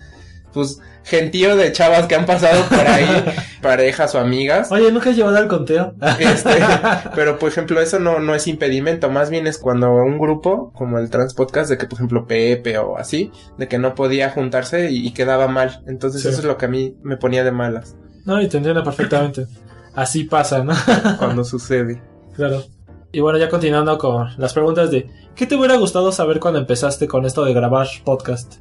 pues 0.55 0.81
gentío 1.03 1.57
de 1.57 1.73
chavas 1.73 2.07
que 2.07 2.15
han 2.15 2.25
pasado 2.25 2.65
por 2.69 2.87
ahí, 2.87 3.07
parejas 3.63 4.15
o 4.15 4.19
amigas. 4.19 4.73
Oye, 4.73 4.91
nunca 4.91 5.11
has 5.11 5.17
llevado 5.17 5.37
al 5.37 5.49
conteo. 5.49 5.95
Este, 6.19 6.51
pero 7.15 7.39
por 7.39 7.51
ejemplo, 7.51 7.81
eso 7.81 7.99
no, 7.99 8.21
no 8.21 8.35
es 8.35 8.47
impedimento, 8.47 9.11
más 9.11 9.29
bien 9.29 9.47
es 9.47 9.59
cuando 9.59 9.93
un 9.93 10.19
grupo, 10.19 10.73
como 10.75 10.99
el 10.99 11.11
Trans 11.11 11.35
Podcast, 11.35 11.69
de 11.69 11.77
que 11.77 11.87
por 11.87 11.99
ejemplo 11.99 12.27
Pepe 12.27 12.79
o 12.79 12.97
así, 12.97 13.31
de 13.59 13.69
que 13.69 13.79
no 13.79 13.95
podía 13.95 14.31
juntarse 14.31 14.91
y, 14.91 15.07
y 15.07 15.13
quedaba 15.13 15.49
mal. 15.49 15.83
Entonces 15.87 16.23
sí. 16.23 16.29
eso 16.29 16.39
es 16.39 16.45
lo 16.45 16.57
que 16.57 16.67
a 16.67 16.69
mí 16.69 16.97
me 17.03 17.17
ponía 17.17 17.45
de 17.45 17.51
malas. 17.51 17.97
No, 18.25 18.41
y 18.41 18.49
te 18.49 18.57
entiendo 18.57 18.83
perfectamente. 18.83 19.47
Así 19.95 20.25
pasa, 20.25 20.65
¿no? 20.65 20.75
cuando 21.19 21.45
sucede. 21.45 22.03
Claro. 22.35 22.65
Y 23.13 23.21
bueno, 23.21 23.39
ya 23.39 23.49
continuando 23.49 23.97
con 23.97 24.29
las 24.39 24.53
preguntas 24.53 24.91
de 24.91 25.09
¿qué 25.37 25.47
te 25.47 25.55
hubiera 25.55 25.77
gustado 25.77 26.11
saber 26.11 26.41
cuando 26.41 26.59
empezaste 26.59 27.07
con 27.07 27.25
esto 27.27 27.45
de 27.45 27.55
grabar 27.55 27.87
podcast? 28.05 28.57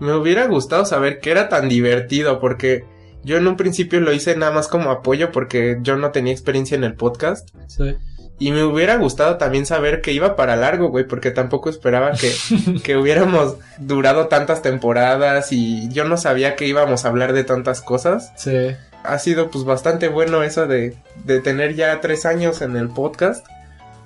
Me 0.00 0.14
hubiera 0.14 0.46
gustado 0.46 0.84
saber 0.84 1.20
que 1.20 1.30
era 1.30 1.48
tan 1.48 1.68
divertido 1.68 2.40
porque 2.40 2.84
yo 3.24 3.36
en 3.36 3.46
un 3.46 3.56
principio 3.56 4.00
lo 4.00 4.12
hice 4.12 4.36
nada 4.36 4.52
más 4.52 4.68
como 4.68 4.90
apoyo 4.90 5.30
porque 5.30 5.78
yo 5.82 5.96
no 5.96 6.10
tenía 6.10 6.32
experiencia 6.32 6.76
en 6.76 6.84
el 6.84 6.94
podcast. 6.94 7.50
Sí. 7.68 7.96
Y 8.38 8.50
me 8.50 8.64
hubiera 8.64 8.96
gustado 8.96 9.36
también 9.36 9.66
saber 9.66 10.00
que 10.00 10.12
iba 10.12 10.34
para 10.34 10.56
largo, 10.56 10.88
güey, 10.88 11.06
porque 11.06 11.30
tampoco 11.30 11.70
esperaba 11.70 12.12
que, 12.12 12.32
que 12.82 12.96
hubiéramos 12.96 13.56
durado 13.78 14.26
tantas 14.26 14.62
temporadas 14.62 15.52
y 15.52 15.88
yo 15.90 16.04
no 16.04 16.16
sabía 16.16 16.56
que 16.56 16.66
íbamos 16.66 17.04
a 17.04 17.08
hablar 17.08 17.32
de 17.32 17.44
tantas 17.44 17.82
cosas. 17.82 18.32
Sí. 18.36 18.74
Ha 19.04 19.18
sido 19.18 19.50
pues 19.50 19.64
bastante 19.64 20.08
bueno 20.08 20.42
eso 20.42 20.66
de, 20.66 20.96
de 21.24 21.40
tener 21.40 21.74
ya 21.74 22.00
tres 22.00 22.26
años 22.26 22.62
en 22.62 22.76
el 22.76 22.88
podcast. 22.88 23.46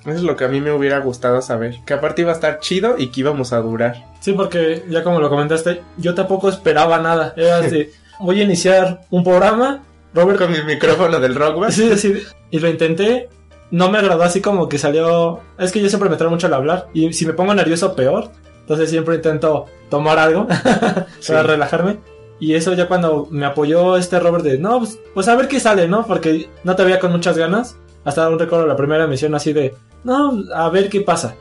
Eso 0.06 0.16
es 0.18 0.22
lo 0.22 0.36
que 0.36 0.44
a 0.44 0.48
mí 0.48 0.60
me 0.60 0.72
hubiera 0.72 0.98
gustado 1.00 1.42
saber. 1.42 1.76
Que 1.84 1.94
aparte 1.94 2.22
iba 2.22 2.30
a 2.32 2.34
estar 2.34 2.60
chido 2.60 2.96
y 2.98 3.08
que 3.08 3.20
íbamos 3.20 3.52
a 3.52 3.58
durar. 3.58 4.04
Sí, 4.20 4.32
porque 4.32 4.84
ya 4.88 5.02
como 5.02 5.20
lo 5.20 5.28
comentaste, 5.28 5.82
yo 5.96 6.14
tampoco 6.14 6.48
esperaba 6.48 6.98
nada. 7.00 7.34
Era 7.36 7.58
así, 7.66 7.90
voy 8.20 8.40
a 8.40 8.44
iniciar 8.44 9.00
un 9.10 9.24
programa. 9.24 9.82
Robert 10.14 10.38
con 10.38 10.52
mi 10.52 10.62
micrófono 10.62 11.20
del 11.20 11.34
rock, 11.34 11.68
Sí, 11.70 11.96
sí. 11.98 12.14
Y 12.50 12.58
lo 12.58 12.68
intenté. 12.68 13.28
No 13.70 13.90
me 13.90 13.98
agradó 13.98 14.22
así 14.22 14.40
como 14.40 14.68
que 14.68 14.78
salió... 14.78 15.40
Es 15.58 15.72
que 15.72 15.82
yo 15.82 15.88
siempre 15.88 16.08
me 16.08 16.16
trae 16.16 16.30
mucho 16.30 16.46
al 16.46 16.54
hablar. 16.54 16.88
Y 16.94 17.12
si 17.12 17.26
me 17.26 17.32
pongo 17.32 17.52
nervioso, 17.52 17.94
peor. 17.96 18.30
Entonces 18.60 18.90
siempre 18.90 19.16
intento 19.16 19.66
tomar 19.90 20.18
algo 20.18 20.46
para 20.64 21.06
sí. 21.20 21.32
relajarme. 21.32 21.98
Y 22.38 22.54
eso 22.54 22.74
ya 22.74 22.86
cuando 22.86 23.28
me 23.30 23.46
apoyó 23.46 23.96
este 23.96 24.20
Robert 24.20 24.44
de... 24.44 24.58
No, 24.58 24.78
pues, 24.78 24.98
pues 25.14 25.28
a 25.28 25.36
ver 25.36 25.48
qué 25.48 25.58
sale, 25.58 25.88
¿no? 25.88 26.06
Porque 26.06 26.48
no 26.64 26.76
te 26.76 26.84
veía 26.84 26.98
con 26.98 27.12
muchas 27.12 27.36
ganas. 27.36 27.76
Hasta 28.04 28.28
un 28.28 28.38
recuerdo 28.38 28.66
la 28.66 28.76
primera 28.76 29.04
emisión 29.04 29.34
así 29.34 29.52
de... 29.52 29.74
No, 30.06 30.44
a 30.54 30.70
ver 30.70 30.88
qué 30.88 31.00
pasa. 31.00 31.34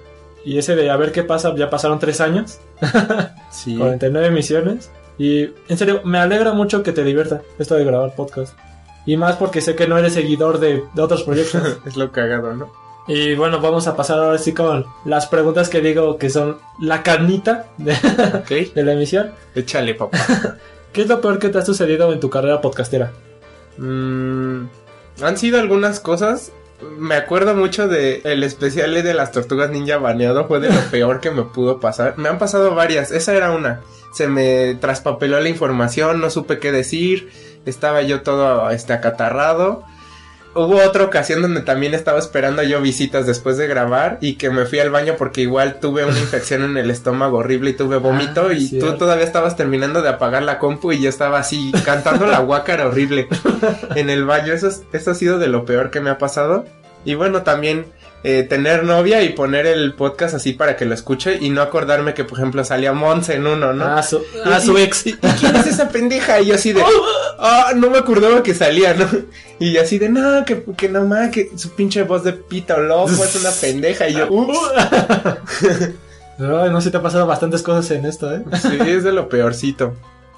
Y 0.43 0.57
ese 0.57 0.75
de 0.75 0.89
a 0.89 0.97
ver 0.97 1.11
qué 1.11 1.21
pasa, 1.21 1.53
ya 1.55 1.69
pasaron 1.69 1.99
tres 1.99 2.19
años. 2.19 2.59
sí. 3.51 3.77
49 3.77 4.27
emisiones. 4.27 4.89
Y 5.19 5.51
en 5.69 5.77
serio, 5.77 6.01
me 6.03 6.17
alegra 6.17 6.51
mucho 6.51 6.81
que 6.81 6.91
te 6.91 7.03
divierta 7.03 7.43
esto 7.59 7.75
de 7.75 7.85
grabar 7.85 8.15
podcast. 8.15 8.57
Y 9.05 9.17
más 9.17 9.35
porque 9.35 9.61
sé 9.61 9.75
que 9.75 9.87
no 9.87 9.99
eres 9.99 10.13
seguidor 10.13 10.59
de, 10.59 10.83
de 10.95 11.01
otros 11.01 11.21
proyectos. 11.21 11.77
es 11.85 11.95
lo 11.95 12.11
cagado, 12.11 12.55
¿no? 12.55 12.73
Y 13.07 13.35
bueno, 13.35 13.61
vamos 13.61 13.85
a 13.85 13.95
pasar 13.95 14.17
ahora 14.17 14.39
sí 14.39 14.51
con 14.51 14.87
las 15.05 15.27
preguntas 15.27 15.69
que 15.69 15.79
digo 15.79 16.17
que 16.17 16.31
son 16.31 16.57
la 16.79 17.03
carnita 17.03 17.67
de, 17.77 17.95
okay. 18.39 18.65
de 18.75 18.83
la 18.83 18.93
emisión. 18.93 19.31
Échale, 19.53 19.93
papá. 19.93 20.17
¿Qué 20.91 21.03
es 21.03 21.07
lo 21.07 21.21
peor 21.21 21.37
que 21.37 21.49
te 21.49 21.59
ha 21.59 21.65
sucedido 21.65 22.11
en 22.11 22.19
tu 22.19 22.31
carrera 22.31 22.61
podcastera? 22.61 23.11
Mm, 23.77 24.65
han 25.21 25.37
sido 25.37 25.59
algunas 25.59 25.99
cosas 25.99 26.51
me 26.81 27.15
acuerdo 27.15 27.55
mucho 27.55 27.87
de 27.87 28.21
el 28.25 28.43
especial 28.43 28.93
de 28.93 29.13
las 29.13 29.31
tortugas 29.31 29.69
ninja 29.69 29.97
baneado 29.97 30.47
fue 30.47 30.59
de 30.59 30.69
lo 30.69 30.81
peor 30.91 31.19
que 31.19 31.31
me 31.31 31.43
pudo 31.43 31.79
pasar. 31.79 32.17
Me 32.17 32.29
han 32.29 32.37
pasado 32.37 32.75
varias, 32.75 33.11
esa 33.11 33.33
era 33.33 33.51
una. 33.51 33.81
Se 34.13 34.27
me 34.27 34.75
traspapeló 34.75 35.39
la 35.39 35.49
información, 35.49 36.21
no 36.21 36.29
supe 36.29 36.59
qué 36.59 36.71
decir, 36.71 37.31
estaba 37.65 38.01
yo 38.01 38.21
todo 38.21 38.69
este 38.69 38.93
acatarrado. 38.93 39.83
Hubo 40.57 40.77
otra 40.77 41.03
ocasión 41.03 41.41
donde 41.41 41.59
también 41.59 41.93
estaba 41.93 42.17
esperando 42.17 42.63
yo 42.63 42.81
visitas 42.81 43.27
después 43.27 43.57
de 43.57 43.67
grabar 43.67 44.17
y 44.21 44.35
que 44.35 44.49
me 44.49 44.65
fui 44.65 44.79
al 44.79 44.89
baño 44.89 45.15
porque 45.17 45.41
igual 45.41 45.81
tuve 45.81 46.05
una 46.05 46.17
infección 46.17 46.63
en 46.63 46.77
el 46.77 46.89
estómago 46.89 47.39
horrible 47.39 47.71
y 47.71 47.73
tuve 47.73 47.97
vómito 47.97 48.47
ah, 48.49 48.53
y 48.53 48.61
cierto. 48.61 48.93
tú 48.93 48.99
todavía 48.99 49.25
estabas 49.25 49.57
terminando 49.57 50.01
de 50.01 50.07
apagar 50.07 50.43
la 50.43 50.57
compu 50.57 50.93
y 50.93 51.01
yo 51.01 51.09
estaba 51.09 51.39
así 51.39 51.73
cantando 51.83 52.25
la 52.25 52.39
guácara 52.39 52.87
horrible 52.87 53.27
en 53.95 54.09
el 54.09 54.23
baño. 54.23 54.53
Eso, 54.53 54.69
es, 54.69 54.83
eso 54.93 55.11
ha 55.11 55.15
sido 55.15 55.39
de 55.39 55.49
lo 55.49 55.65
peor 55.65 55.91
que 55.91 55.99
me 55.99 56.09
ha 56.09 56.17
pasado. 56.17 56.63
Y 57.03 57.15
bueno, 57.15 57.43
también 57.43 57.85
eh, 58.27 58.41
tener 58.41 58.83
novia 58.83 59.21
y 59.21 59.29
poner 59.29 59.67
el 59.67 59.93
podcast 59.93 60.33
así 60.33 60.53
para 60.53 60.75
que 60.75 60.85
lo 60.85 60.95
escuche 60.95 61.37
y 61.39 61.51
no 61.51 61.61
acordarme 61.61 62.15
que, 62.15 62.23
por 62.23 62.39
ejemplo, 62.39 62.65
salía 62.65 62.91
Monse 62.91 63.35
en 63.35 63.45
uno, 63.45 63.71
¿no? 63.71 63.85
Ah, 63.85 64.01
su, 64.01 64.19
ah, 64.43 64.59
su 64.59 64.75
ex. 64.79 65.05
¿Y, 65.05 65.11
¿Y 65.11 65.27
quién 65.39 65.55
es 65.55 65.67
esa 65.67 65.89
pendeja? 65.89 66.41
Y 66.41 66.47
yo 66.47 66.55
así 66.55 66.73
de, 66.73 66.83
ah, 67.37 67.73
no 67.75 67.91
me 67.91 67.99
acordaba 67.99 68.41
que 68.41 68.55
salía, 68.55 68.95
¿no? 68.95 69.07
Y 69.59 69.77
así 69.77 69.99
de, 69.99 70.09
no, 70.09 70.43
que, 70.43 70.63
que 70.75 70.89
no 70.89 71.05
más, 71.05 71.29
que 71.29 71.51
su 71.55 71.75
pinche 71.75 72.01
voz 72.01 72.23
de 72.23 72.33
pito 72.33 72.75
loco 72.79 73.11
es 73.11 73.35
una 73.35 73.51
pendeja. 73.61 74.09
Y 74.09 74.13
yo, 74.13 74.27
ups. 74.27 74.57
no, 76.39 76.67
no 76.71 76.81
sé, 76.81 76.89
te 76.89 76.97
ha 76.97 77.03
pasado 77.03 77.27
bastantes 77.27 77.61
cosas 77.61 77.91
en 77.91 78.07
esto, 78.07 78.33
¿eh? 78.33 78.43
Sí, 78.59 78.75
es 78.87 79.03
de 79.03 79.11
lo 79.11 79.29
peorcito. 79.29 79.93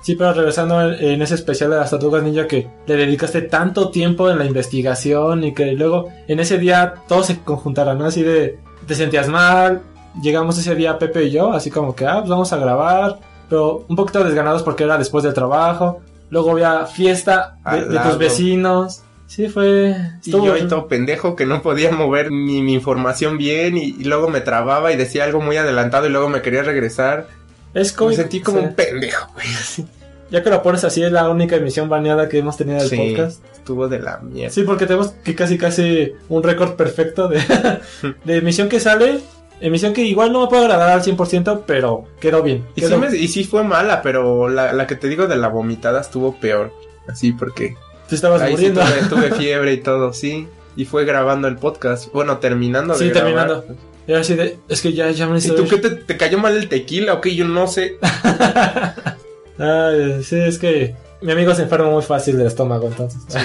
Sí, 0.07 0.15
pero 0.15 0.31
regresando 0.31 0.89
en 0.89 1.21
ese 1.21 1.35
especial 1.35 1.69
de 1.69 1.75
las 1.75 1.89
tortugas 1.89 2.23
ninja 2.23 2.47
que 2.47 2.69
le 2.85 2.95
dedicaste 2.95 3.41
tanto 3.41 3.89
tiempo 3.89 4.31
en 4.31 4.39
la 4.39 4.45
investigación 4.45 5.43
y 5.43 5.53
que 5.53 5.73
luego 5.73 6.07
en 6.29 6.39
ese 6.39 6.57
día 6.57 6.93
todo 7.09 7.23
se 7.23 7.41
conjuntara, 7.41 7.93
¿no? 7.93 8.05
Así 8.05 8.23
de, 8.23 8.57
te 8.85 8.95
sentías 8.95 9.27
mal, 9.27 9.81
llegamos 10.21 10.57
ese 10.57 10.75
día 10.75 10.97
Pepe 10.97 11.25
y 11.25 11.31
yo, 11.31 11.51
así 11.51 11.69
como 11.69 11.93
que, 11.93 12.05
ah, 12.05 12.19
pues 12.19 12.29
vamos 12.29 12.53
a 12.53 12.57
grabar, 12.57 13.19
pero 13.49 13.83
un 13.89 13.97
poquito 13.97 14.23
desganados 14.23 14.63
porque 14.63 14.85
era 14.85 14.97
después 14.97 15.25
del 15.25 15.33
trabajo, 15.33 15.99
luego 16.29 16.51
había 16.51 16.85
fiesta 16.85 17.57
de, 17.69 17.89
de 17.89 17.99
tus 17.99 18.17
vecinos. 18.17 19.01
Sí, 19.25 19.49
fue... 19.49 19.93
Y 20.23 20.31
yo 20.31 20.53
ahí 20.53 20.69
todo 20.69 20.87
pendejo 20.87 21.35
que 21.35 21.45
no 21.45 21.61
podía 21.61 21.91
mover 21.91 22.31
mi, 22.31 22.61
mi 22.61 22.75
información 22.75 23.37
bien 23.37 23.75
y, 23.75 23.87
y, 23.87 24.05
luego 24.05 24.29
me 24.29 24.39
trababa 24.39 24.93
y 24.93 24.95
decía 24.95 25.25
algo 25.25 25.41
muy 25.41 25.57
adelantado 25.57 26.07
y 26.07 26.11
luego 26.11 26.29
me 26.29 26.41
quería 26.41 26.63
regresar. 26.63 27.27
Es 27.73 27.91
como... 27.91 28.11
Me 28.11 28.15
sentí 28.15 28.39
como 28.39 28.61
un 28.61 28.73
pendejo, 28.73 29.33
güey, 29.33 29.47
así. 29.47 29.85
Ya 30.29 30.43
que 30.43 30.49
lo 30.49 30.61
pones 30.61 30.83
así, 30.83 31.03
es 31.03 31.11
la 31.11 31.29
única 31.29 31.55
emisión 31.55 31.87
baneada 31.87 32.27
que 32.27 32.39
hemos 32.39 32.57
tenido 32.57 32.79
del 32.79 32.89
sí, 32.89 32.97
podcast. 32.97 33.45
Estuvo 33.53 33.87
de 33.87 33.99
la 33.99 34.19
mierda. 34.19 34.53
Sí, 34.53 34.63
porque 34.63 34.85
tenemos 34.85 35.09
que 35.23 35.35
casi 35.35 35.57
casi 35.57 36.13
un 36.27 36.43
récord 36.43 36.75
perfecto 36.75 37.27
de, 37.27 37.41
de 38.25 38.37
emisión 38.37 38.67
que 38.67 38.79
sale. 38.79 39.19
Emisión 39.59 39.93
que 39.93 40.03
igual 40.03 40.31
no 40.31 40.41
me 40.41 40.47
puede 40.47 40.63
agradar 40.63 40.89
al 40.89 41.01
100%, 41.01 41.63
pero 41.65 42.05
quedó 42.19 42.43
bien. 42.43 42.65
Y. 42.75 42.81
Sí, 42.81 42.95
me, 42.95 43.15
y 43.15 43.27
sí 43.27 43.43
fue 43.43 43.63
mala, 43.63 44.01
pero 44.01 44.49
la, 44.49 44.73
la, 44.73 44.85
que 44.85 44.95
te 44.95 45.07
digo 45.07 45.27
de 45.27 45.37
la 45.37 45.47
vomitada 45.47 46.01
estuvo 46.01 46.35
peor. 46.39 46.71
Así 47.07 47.31
porque... 47.31 47.75
Te 48.09 48.15
estabas 48.15 48.41
ahí 48.41 48.51
muriendo. 48.51 48.85
Sí 48.85 48.93
tuve, 49.09 49.29
tuve, 49.29 49.37
fiebre 49.37 49.73
y 49.73 49.77
todo, 49.77 50.13
sí. 50.13 50.47
Y 50.75 50.85
fue 50.85 51.05
grabando 51.05 51.47
el 51.47 51.57
podcast. 51.57 52.11
Bueno, 52.13 52.37
terminando 52.37 52.93
de 52.93 52.99
Sí, 52.99 53.09
grabar. 53.09 53.47
terminando. 53.47 53.75
Y 54.07 54.13
así 54.13 54.35
de, 54.35 54.57
es 54.69 54.81
que 54.81 54.93
ya, 54.93 55.09
ya 55.11 55.27
me 55.27 55.39
¿Y 55.39 55.41
tú 55.41 55.67
qué 55.67 55.77
te, 55.77 55.89
te 55.89 56.15
cayó 56.15 56.37
mal 56.37 56.55
el 56.55 56.69
tequila? 56.69 57.15
Ok, 57.15 57.27
yo 57.27 57.45
no 57.45 57.67
sé. 57.67 57.97
Ay, 59.59 60.23
sí, 60.23 60.37
es 60.39 60.59
que 60.59 60.95
mi 61.21 61.31
amigo 61.31 61.53
se 61.55 61.63
enferma 61.63 61.89
muy 61.89 62.03
fácil 62.03 62.37
del 62.37 62.47
estómago, 62.47 62.87
entonces. 62.87 63.21
Sí. 63.27 63.39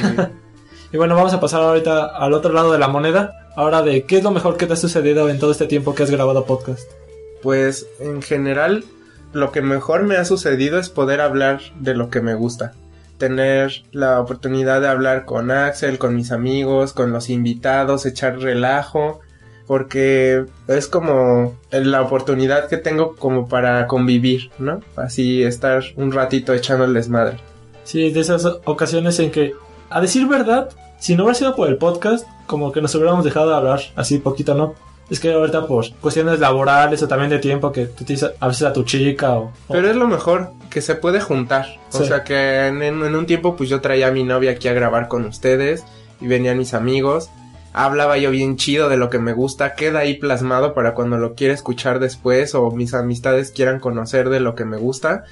y 0.93 0.97
bueno, 0.97 1.15
vamos 1.15 1.33
a 1.33 1.41
pasar 1.41 1.63
ahorita 1.63 2.17
al 2.17 2.33
otro 2.33 2.53
lado 2.53 2.73
de 2.73 2.79
la 2.79 2.89
moneda. 2.89 3.33
Ahora 3.57 3.83
de 3.83 4.05
qué 4.05 4.19
es 4.19 4.25
lo 4.25 4.31
mejor 4.31 4.57
que 4.57 4.67
te 4.67 4.75
ha 4.75 4.77
sucedido 4.77 5.29
en 5.29 5.39
todo 5.39 5.53
este 5.53 5.67
tiempo 5.67 5.95
que 5.95 6.03
has 6.03 6.11
grabado 6.11 6.47
podcast. 6.47 6.91
Pues 7.43 7.87
en 8.01 8.23
general, 8.23 8.85
lo 9.33 9.53
que 9.53 9.63
mejor 9.63 10.05
me 10.05 10.17
ha 10.17 10.25
sucedido 10.25 10.79
es 10.79 10.89
poder 10.89 11.21
hablar 11.21 11.61
de 11.79 11.95
lo 11.95 12.11
que 12.11 12.21
me 12.21 12.35
gusta. 12.35 12.73
tener 13.19 13.85
la 13.93 14.21
oportunidad 14.21 14.81
de 14.81 14.89
hablar 14.89 15.27
con 15.27 15.53
Axel, 15.53 15.99
con 15.99 16.17
mis 16.17 16.33
amigos, 16.33 16.93
con 16.93 17.13
los 17.13 17.31
invitados, 17.31 18.05
echar 18.05 18.41
relajo, 18.41 19.21
porque 19.73 20.45
es 20.69 20.87
como 20.87 21.55
la 21.71 22.03
oportunidad 22.03 22.69
que 22.69 22.77
tengo 22.77 23.17
como 23.17 23.49
para 23.49 23.87
convivir, 23.87 24.51
¿no? 24.59 24.81
Así 24.97 25.43
estar 25.43 25.83
un 25.97 26.13
ratito 26.13 26.53
echando 26.53 26.85
el 26.85 26.93
desmadre. 26.93 27.39
Sí, 27.83 28.11
de 28.11 28.21
esas 28.21 28.45
ocasiones 28.67 29.19
en 29.19 29.31
que, 29.31 29.55
a 29.89 30.03
decir 30.03 30.29
verdad, 30.29 30.69
si 31.01 31.17
no 31.17 31.23
hubiera 31.25 31.39
sido 31.39 31.57
por 31.57 31.69
el 31.69 31.79
podcast, 31.79 32.27
como 32.47 32.71
que 32.71 32.83
nos 32.83 32.95
hubiéramos 32.95 33.25
dejado 33.25 33.49
de 33.49 33.57
hablar 33.57 33.81
así 33.97 34.19
poquito, 34.19 34.55
¿no? 34.55 34.75
Es 35.09 35.19
que 35.21 35.33
ahorita 35.33 35.67
por 35.67 35.91
cuestiones 36.03 36.39
laborales 36.39 37.03
o 37.03 37.09
también 37.09 37.31
de 37.31 37.39
tiempo 37.39 37.73
que 37.73 37.87
tú 37.87 38.05
tienes 38.05 38.27
a 38.39 38.47
veces 38.49 38.65
a 38.65 38.75
tu 38.75 38.83
chica 38.85 39.33
o... 39.39 39.53
Pero 39.71 39.89
es 39.89 39.97
lo 39.97 40.07
mejor, 40.07 40.51
que 40.69 40.83
se 40.83 40.97
puede 40.97 41.19
juntar. 41.23 41.67
O 41.95 41.99
Sí. 41.99 42.05
sea 42.05 42.25
que 42.25 42.67
en- 42.67 42.83
en 42.83 43.15
un 43.15 43.25
tiempo 43.25 43.57
pues 43.57 43.71
yo 43.71 43.81
traía 43.81 44.09
a 44.09 44.11
mi 44.13 44.23
novia 44.23 44.51
aquí 44.51 44.69
a 44.69 44.75
grabar 44.75 45.09
con 45.09 45.25
ustedes 45.25 45.83
y 46.21 46.27
venían 46.27 46.59
mis 46.59 46.75
amigos. 46.75 47.31
Hablaba 47.73 48.19
yo 48.19 48.31
bien 48.31 48.57
chido 48.57 48.89
de 48.89 48.97
lo 48.97 49.09
que 49.09 49.19
me 49.19 49.33
gusta, 49.33 49.75
queda 49.75 50.01
ahí 50.01 50.15
plasmado 50.15 50.75
para 50.75 50.95
cuando 50.95 51.17
lo 51.17 51.35
quiera 51.35 51.55
escuchar 51.55 52.01
después 52.01 52.55
o 52.55 52.71
mis 52.71 52.93
amistades 52.93 53.51
quieran 53.51 53.81
conocer 53.81 54.29
de 54.29 54.41
lo 54.41 54.55
que 54.55 54.65
me 54.65 54.77
gusta. 54.77 55.25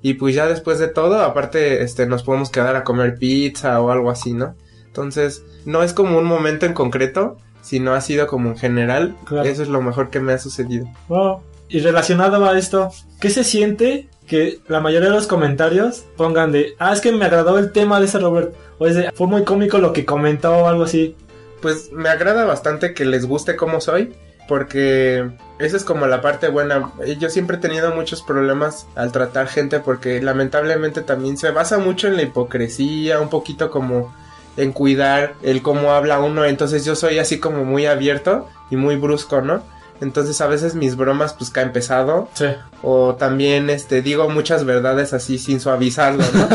Y 0.00 0.14
pues 0.14 0.34
ya 0.34 0.46
después 0.46 0.78
de 0.78 0.88
todo, 0.88 1.20
aparte, 1.20 1.82
este, 1.82 2.06
nos 2.06 2.22
podemos 2.22 2.50
quedar 2.50 2.76
a 2.76 2.84
comer 2.84 3.18
pizza 3.18 3.80
o 3.80 3.90
algo 3.90 4.10
así, 4.10 4.32
¿no? 4.32 4.54
Entonces, 4.86 5.44
no 5.64 5.82
es 5.82 5.92
como 5.92 6.18
un 6.18 6.24
momento 6.24 6.66
en 6.66 6.74
concreto, 6.74 7.36
sino 7.62 7.94
ha 7.94 8.00
sido 8.00 8.26
como 8.26 8.50
en 8.50 8.58
general. 8.58 9.14
Claro. 9.24 9.48
Eso 9.48 9.62
es 9.62 9.68
lo 9.68 9.80
mejor 9.80 10.10
que 10.10 10.20
me 10.20 10.32
ha 10.32 10.38
sucedido. 10.38 10.86
Wow. 11.08 11.40
Y 11.68 11.80
relacionado 11.80 12.44
a 12.44 12.58
esto, 12.58 12.90
¿qué 13.20 13.30
se 13.30 13.44
siente 13.44 14.08
que 14.26 14.60
la 14.68 14.80
mayoría 14.80 15.08
de 15.08 15.14
los 15.14 15.26
comentarios 15.26 16.04
pongan 16.16 16.52
de, 16.52 16.74
ah, 16.78 16.92
es 16.92 17.00
que 17.00 17.12
me 17.12 17.24
agradó 17.24 17.58
el 17.58 17.72
tema 17.72 17.98
de 17.98 18.06
ese 18.06 18.18
Robert, 18.18 18.54
o 18.78 18.86
es 18.86 18.96
de, 18.96 19.12
fue 19.12 19.26
muy 19.26 19.44
cómico 19.44 19.78
lo 19.78 19.92
que 19.92 20.04
comentó 20.04 20.52
o 20.52 20.66
algo 20.66 20.82
así? 20.84 21.16
Pues 21.62 21.92
me 21.92 22.08
agrada 22.08 22.44
bastante 22.44 22.92
que 22.92 23.04
les 23.04 23.24
guste 23.24 23.56
cómo 23.56 23.80
soy, 23.80 24.12
porque 24.48 25.30
esa 25.58 25.76
es 25.76 25.84
como 25.84 26.06
la 26.06 26.20
parte 26.20 26.48
buena. 26.48 26.90
Eh, 27.04 27.16
Yo 27.18 27.30
siempre 27.30 27.56
he 27.56 27.60
tenido 27.60 27.94
muchos 27.94 28.20
problemas 28.20 28.86
al 28.96 29.12
tratar 29.12 29.46
gente 29.46 29.80
porque 29.80 30.20
lamentablemente 30.20 31.00
también 31.02 31.38
se 31.38 31.52
basa 31.52 31.78
mucho 31.78 32.08
en 32.08 32.16
la 32.16 32.22
hipocresía, 32.22 33.20
un 33.20 33.30
poquito 33.30 33.70
como 33.70 34.12
en 34.56 34.72
cuidar 34.72 35.34
el 35.42 35.62
cómo 35.62 35.92
habla 35.92 36.18
uno, 36.18 36.44
entonces 36.44 36.84
yo 36.84 36.94
soy 36.94 37.18
así 37.18 37.38
como 37.38 37.64
muy 37.64 37.86
abierto 37.86 38.48
y 38.70 38.76
muy 38.76 38.96
brusco, 38.96 39.40
¿no? 39.40 39.62
Entonces 40.02 40.40
a 40.40 40.46
veces 40.48 40.74
mis 40.74 40.96
bromas 40.96 41.32
pues 41.32 41.48
caen 41.50 41.72
pesado 41.72 42.28
Sí. 42.34 42.46
o 42.82 43.14
también 43.14 43.70
este 43.70 44.02
digo 44.02 44.28
muchas 44.28 44.64
verdades 44.64 45.12
así 45.14 45.38
sin 45.38 45.60
suavizarlo, 45.60 46.24
¿no? 46.34 46.48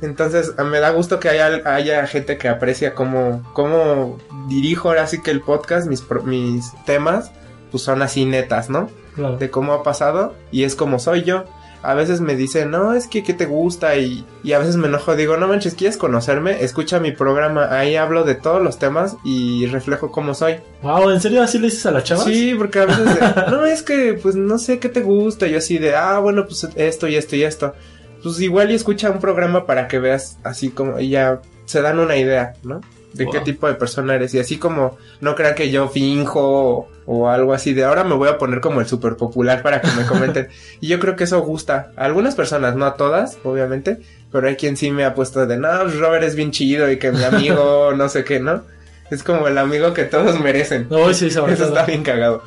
Entonces 0.02 0.54
me 0.64 0.78
da 0.80 0.90
gusto 0.90 1.18
que 1.20 1.28
haya, 1.28 1.60
haya 1.66 2.06
gente 2.06 2.38
que 2.38 2.48
aprecia 2.48 2.94
cómo, 2.94 3.42
cómo 3.52 4.16
dirijo 4.48 4.88
ahora 4.88 5.06
sí 5.08 5.20
que 5.20 5.32
el 5.32 5.40
podcast, 5.42 5.88
mis, 5.88 6.04
mis 6.24 6.72
temas, 6.84 7.32
pues 7.70 7.82
son 7.82 8.00
así 8.02 8.24
netas, 8.24 8.70
¿no? 8.70 8.88
Claro. 9.16 9.36
De 9.36 9.50
cómo 9.50 9.72
ha 9.72 9.82
pasado 9.82 10.34
y 10.52 10.62
es 10.64 10.74
como 10.76 10.98
soy 10.98 11.24
yo. 11.24 11.44
A 11.88 11.94
veces 11.94 12.20
me 12.20 12.36
dicen, 12.36 12.70
no, 12.70 12.94
es 12.94 13.06
que 13.06 13.22
¿qué 13.22 13.32
te 13.32 13.46
gusta? 13.46 13.96
Y, 13.96 14.24
y 14.42 14.52
a 14.52 14.58
veces 14.58 14.76
me 14.76 14.88
enojo, 14.88 15.14
digo, 15.14 15.36
no 15.36 15.48
manches, 15.48 15.74
¿quieres 15.74 15.96
conocerme? 15.96 16.62
Escucha 16.64 17.00
mi 17.00 17.12
programa, 17.12 17.68
ahí 17.78 17.96
hablo 17.96 18.24
de 18.24 18.34
todos 18.34 18.62
los 18.62 18.78
temas 18.78 19.16
y 19.24 19.66
reflejo 19.66 20.10
cómo 20.10 20.34
soy. 20.34 20.56
Wow, 20.82 21.10
¿en 21.10 21.20
serio 21.20 21.42
así 21.42 21.58
le 21.58 21.66
dices 21.66 21.86
a 21.86 21.92
las 21.92 22.04
chavas? 22.04 22.24
Sí, 22.24 22.54
porque 22.56 22.80
a 22.80 22.86
veces 22.86 23.04
de, 23.04 23.20
no, 23.50 23.64
es 23.64 23.82
que 23.82 24.18
pues 24.20 24.34
no 24.34 24.58
sé 24.58 24.78
qué 24.78 24.88
te 24.88 25.02
gusta. 25.02 25.46
Yo 25.46 25.58
así 25.58 25.78
de, 25.78 25.94
ah, 25.94 26.18
bueno, 26.18 26.44
pues 26.44 26.68
esto 26.74 27.08
y 27.08 27.16
esto 27.16 27.36
y 27.36 27.44
esto. 27.44 27.74
Pues 28.22 28.40
igual 28.40 28.70
y 28.70 28.74
escucha 28.74 29.10
un 29.10 29.20
programa 29.20 29.66
para 29.66 29.86
que 29.86 29.98
veas 29.98 30.38
así 30.42 30.70
como 30.70 30.98
y 30.98 31.10
ya 31.10 31.40
se 31.66 31.82
dan 31.82 31.98
una 31.98 32.16
idea, 32.16 32.54
¿no? 32.64 32.80
De 33.16 33.26
qué 33.30 33.40
tipo 33.40 33.66
de 33.66 33.74
persona 33.74 34.14
eres. 34.14 34.34
Y 34.34 34.38
así 34.38 34.58
como 34.58 34.96
no 35.20 35.34
crean 35.34 35.54
que 35.54 35.70
yo 35.70 35.88
finjo 35.88 36.40
o, 36.40 36.88
o 37.06 37.28
algo 37.28 37.52
así 37.54 37.72
de 37.74 37.84
ahora 37.84 38.04
me 38.04 38.14
voy 38.14 38.28
a 38.28 38.38
poner 38.38 38.60
como 38.60 38.80
el 38.80 38.86
súper 38.86 39.16
popular 39.16 39.62
para 39.62 39.80
que 39.80 39.90
me 39.92 40.04
comenten. 40.08 40.48
y 40.80 40.88
yo 40.88 40.98
creo 40.98 41.16
que 41.16 41.24
eso 41.24 41.40
gusta 41.40 41.90
a 41.96 42.04
algunas 42.04 42.34
personas, 42.34 42.76
no 42.76 42.84
a 42.86 42.96
todas, 42.96 43.38
obviamente. 43.44 43.98
Pero 44.32 44.48
hay 44.48 44.56
quien 44.56 44.76
sí 44.76 44.90
me 44.90 45.04
ha 45.04 45.14
puesto 45.14 45.46
de, 45.46 45.56
no, 45.56 45.68
pues, 45.82 45.98
Robert 45.98 46.24
es 46.24 46.34
bien 46.34 46.50
chido 46.50 46.90
y 46.90 46.98
que 46.98 47.12
mi 47.12 47.22
amigo 47.24 47.92
no 47.96 48.08
sé 48.08 48.24
qué, 48.24 48.40
¿no? 48.40 48.62
Es 49.10 49.22
como 49.22 49.46
el 49.46 49.56
amigo 49.56 49.94
que 49.94 50.02
todos 50.04 50.40
merecen. 50.40 50.88
No, 50.90 51.12
sí, 51.14 51.30
sobre 51.30 51.52
Eso 51.54 51.64
todo. 51.68 51.74
está 51.74 51.86
bien 51.86 52.02
cagado. 52.02 52.42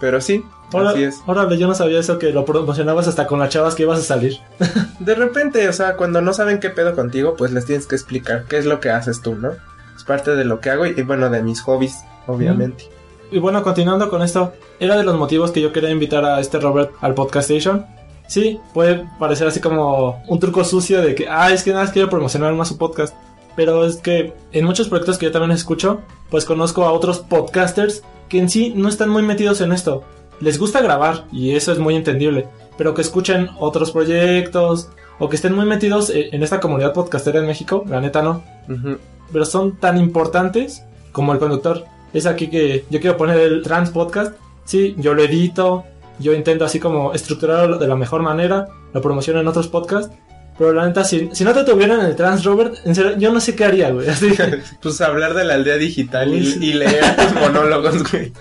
Pero 0.00 0.20
sí, 0.20 0.44
Ahora- 0.72 0.90
así 0.90 1.02
es. 1.04 1.16
Órale, 1.26 1.58
yo 1.58 1.66
no 1.66 1.74
sabía 1.74 1.98
eso 1.98 2.18
que 2.20 2.30
lo 2.32 2.44
promocionabas 2.44 3.08
hasta 3.08 3.26
con 3.26 3.40
las 3.40 3.48
chavas 3.48 3.74
que 3.74 3.82
ibas 3.82 3.98
a 3.98 4.02
salir. 4.02 4.36
De 5.00 5.14
repente, 5.16 5.68
o 5.68 5.72
sea, 5.72 5.96
cuando 5.96 6.20
no 6.20 6.32
saben 6.32 6.60
qué 6.60 6.70
pedo 6.70 6.94
contigo, 6.94 7.34
pues 7.36 7.50
les 7.52 7.64
tienes 7.64 7.86
que 7.86 7.96
explicar 7.96 8.44
qué 8.48 8.58
es 8.58 8.64
lo 8.64 8.78
que 8.80 8.90
haces 8.90 9.20
tú, 9.22 9.34
¿no? 9.34 9.52
Es 10.04 10.08
parte 10.08 10.36
de 10.36 10.44
lo 10.44 10.60
que 10.60 10.68
hago 10.68 10.84
y, 10.84 10.90
y, 10.94 11.02
bueno, 11.02 11.30
de 11.30 11.42
mis 11.42 11.62
hobbies, 11.62 12.04
obviamente. 12.26 12.90
Y 13.30 13.38
bueno, 13.38 13.62
continuando 13.62 14.10
con 14.10 14.20
esto, 14.20 14.52
era 14.78 14.98
de 14.98 15.02
los 15.02 15.16
motivos 15.16 15.50
que 15.50 15.62
yo 15.62 15.72
quería 15.72 15.88
invitar 15.88 16.26
a 16.26 16.40
este 16.40 16.60
Robert 16.60 16.92
al 17.00 17.14
Podcast 17.14 17.50
Station. 17.50 17.86
Sí, 18.26 18.60
puede 18.74 19.08
parecer 19.18 19.48
así 19.48 19.60
como 19.60 20.22
un 20.28 20.38
truco 20.38 20.62
sucio 20.62 21.00
de 21.00 21.14
que, 21.14 21.26
ah, 21.26 21.50
es 21.50 21.62
que 21.62 21.72
nada 21.72 21.90
quiero 21.90 22.10
promocionar 22.10 22.52
más 22.52 22.68
su 22.68 22.76
podcast. 22.76 23.16
Pero 23.56 23.86
es 23.86 23.96
que 23.96 24.34
en 24.52 24.66
muchos 24.66 24.88
proyectos 24.88 25.16
que 25.16 25.24
yo 25.24 25.32
también 25.32 25.52
escucho, 25.52 26.02
pues 26.28 26.44
conozco 26.44 26.84
a 26.84 26.92
otros 26.92 27.20
podcasters 27.20 28.02
que 28.28 28.38
en 28.38 28.50
sí 28.50 28.74
no 28.76 28.90
están 28.90 29.08
muy 29.08 29.22
metidos 29.22 29.62
en 29.62 29.72
esto. 29.72 30.04
Les 30.38 30.58
gusta 30.58 30.82
grabar 30.82 31.24
y 31.32 31.54
eso 31.54 31.72
es 31.72 31.78
muy 31.78 31.96
entendible. 31.96 32.46
Pero 32.76 32.92
que 32.92 33.00
escuchen 33.00 33.48
otros 33.58 33.90
proyectos 33.90 34.90
o 35.18 35.30
que 35.30 35.36
estén 35.36 35.54
muy 35.54 35.64
metidos 35.64 36.10
eh, 36.10 36.28
en 36.32 36.42
esta 36.42 36.60
comunidad 36.60 36.92
podcastera 36.92 37.38
en 37.38 37.46
México, 37.46 37.84
la 37.88 38.02
neta 38.02 38.20
no 38.20 38.42
Ujú. 38.68 38.98
Pero 39.32 39.44
son 39.44 39.76
tan 39.76 39.98
importantes 39.98 40.82
como 41.12 41.32
el 41.32 41.38
conductor. 41.38 41.84
Es 42.12 42.26
aquí 42.26 42.48
que 42.48 42.84
yo 42.90 43.00
quiero 43.00 43.16
poner 43.16 43.38
el 43.38 43.62
trans 43.62 43.90
podcast. 43.90 44.34
Sí, 44.64 44.94
yo 44.98 45.14
lo 45.14 45.22
edito, 45.22 45.84
yo 46.18 46.32
intento 46.32 46.64
así 46.64 46.78
como 46.80 47.12
estructurarlo 47.12 47.78
de 47.78 47.88
la 47.88 47.96
mejor 47.96 48.22
manera, 48.22 48.66
lo 48.92 49.00
promociono 49.02 49.40
en 49.40 49.48
otros 49.48 49.68
podcasts. 49.68 50.14
Pero 50.56 50.72
la 50.72 50.86
neta, 50.86 51.02
si, 51.02 51.30
si 51.32 51.42
no 51.42 51.52
te 51.52 51.64
tuvieran 51.64 52.00
el 52.06 52.14
trans, 52.14 52.44
Robert, 52.44 52.76
en 52.84 52.94
serio, 52.94 53.18
yo 53.18 53.32
no 53.32 53.40
sé 53.40 53.56
qué 53.56 53.64
haría, 53.64 53.90
güey. 53.90 54.08
Así, 54.08 54.32
Pues 54.80 55.00
hablar 55.00 55.34
de 55.34 55.44
la 55.44 55.54
aldea 55.54 55.76
digital 55.76 56.32
y, 56.32 56.38
y 56.64 56.74
leer 56.74 57.16
tus 57.16 57.34
monólogos, 57.40 58.08
güey. 58.10 58.32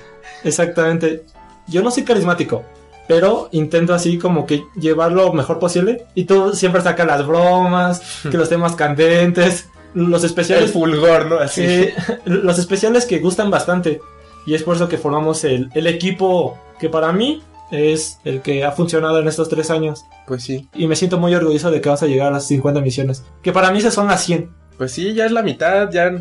exactamente. 0.44 1.24
Yo 1.68 1.82
no 1.82 1.90
soy 1.90 2.04
carismático, 2.04 2.64
pero 3.08 3.50
intento 3.52 3.94
así 3.96 4.18
como 4.18 4.46
que 4.46 4.64
llevar 4.80 5.12
lo 5.12 5.34
mejor 5.34 5.58
posible. 5.58 6.06
Y 6.14 6.26
tú 6.26 6.54
siempre 6.54 6.82
sacas 6.82 7.08
las 7.08 7.26
bromas, 7.26 8.02
que 8.30 8.38
los 8.38 8.50
temas 8.50 8.76
candentes, 8.76 9.70
los 9.94 10.24
El 10.24 10.30
especiales. 10.30 10.72
fulgor, 10.72 11.26
¿no? 11.28 11.38
Así. 11.40 11.66
Sí, 11.66 11.90
los 12.26 12.60
especiales 12.60 13.06
que 13.06 13.20
gustan 13.20 13.50
bastante. 13.52 14.00
Y 14.46 14.56
es 14.56 14.64
por 14.64 14.76
eso 14.76 14.90
que 14.90 14.98
formamos 14.98 15.44
el, 15.44 15.70
el 15.74 15.88
equipo 15.88 16.58
que 16.80 16.90
para 16.90 17.12
mí 17.14 17.42
es 17.72 18.20
el 18.24 18.42
que 18.42 18.64
ha 18.64 18.72
funcionado 18.72 19.20
en 19.20 19.28
estos 19.28 19.50
tres 19.50 19.72
años. 19.72 20.06
Pues 20.28 20.44
sí. 20.44 20.68
Y 20.76 20.88
me 20.88 20.96
siento 20.96 21.18
muy 21.18 21.34
orgulloso 21.34 21.72
de 21.72 21.82
que 21.82 21.90
vas 21.90 22.04
a 22.04 22.08
llegar 22.08 22.28
a 22.28 22.32
las 22.32 22.48
50 22.48 22.82
misiones. 22.82 23.24
Que 23.42 23.52
para 23.52 23.72
mí 23.72 23.80
esas 23.80 23.94
son 23.94 24.08
las 24.08 24.24
100. 24.24 24.50
Pues 24.78 24.92
sí, 24.92 25.14
ya 25.14 25.26
es 25.26 25.32
la 25.32 25.44
mitad, 25.44 25.90
ya. 25.92 26.12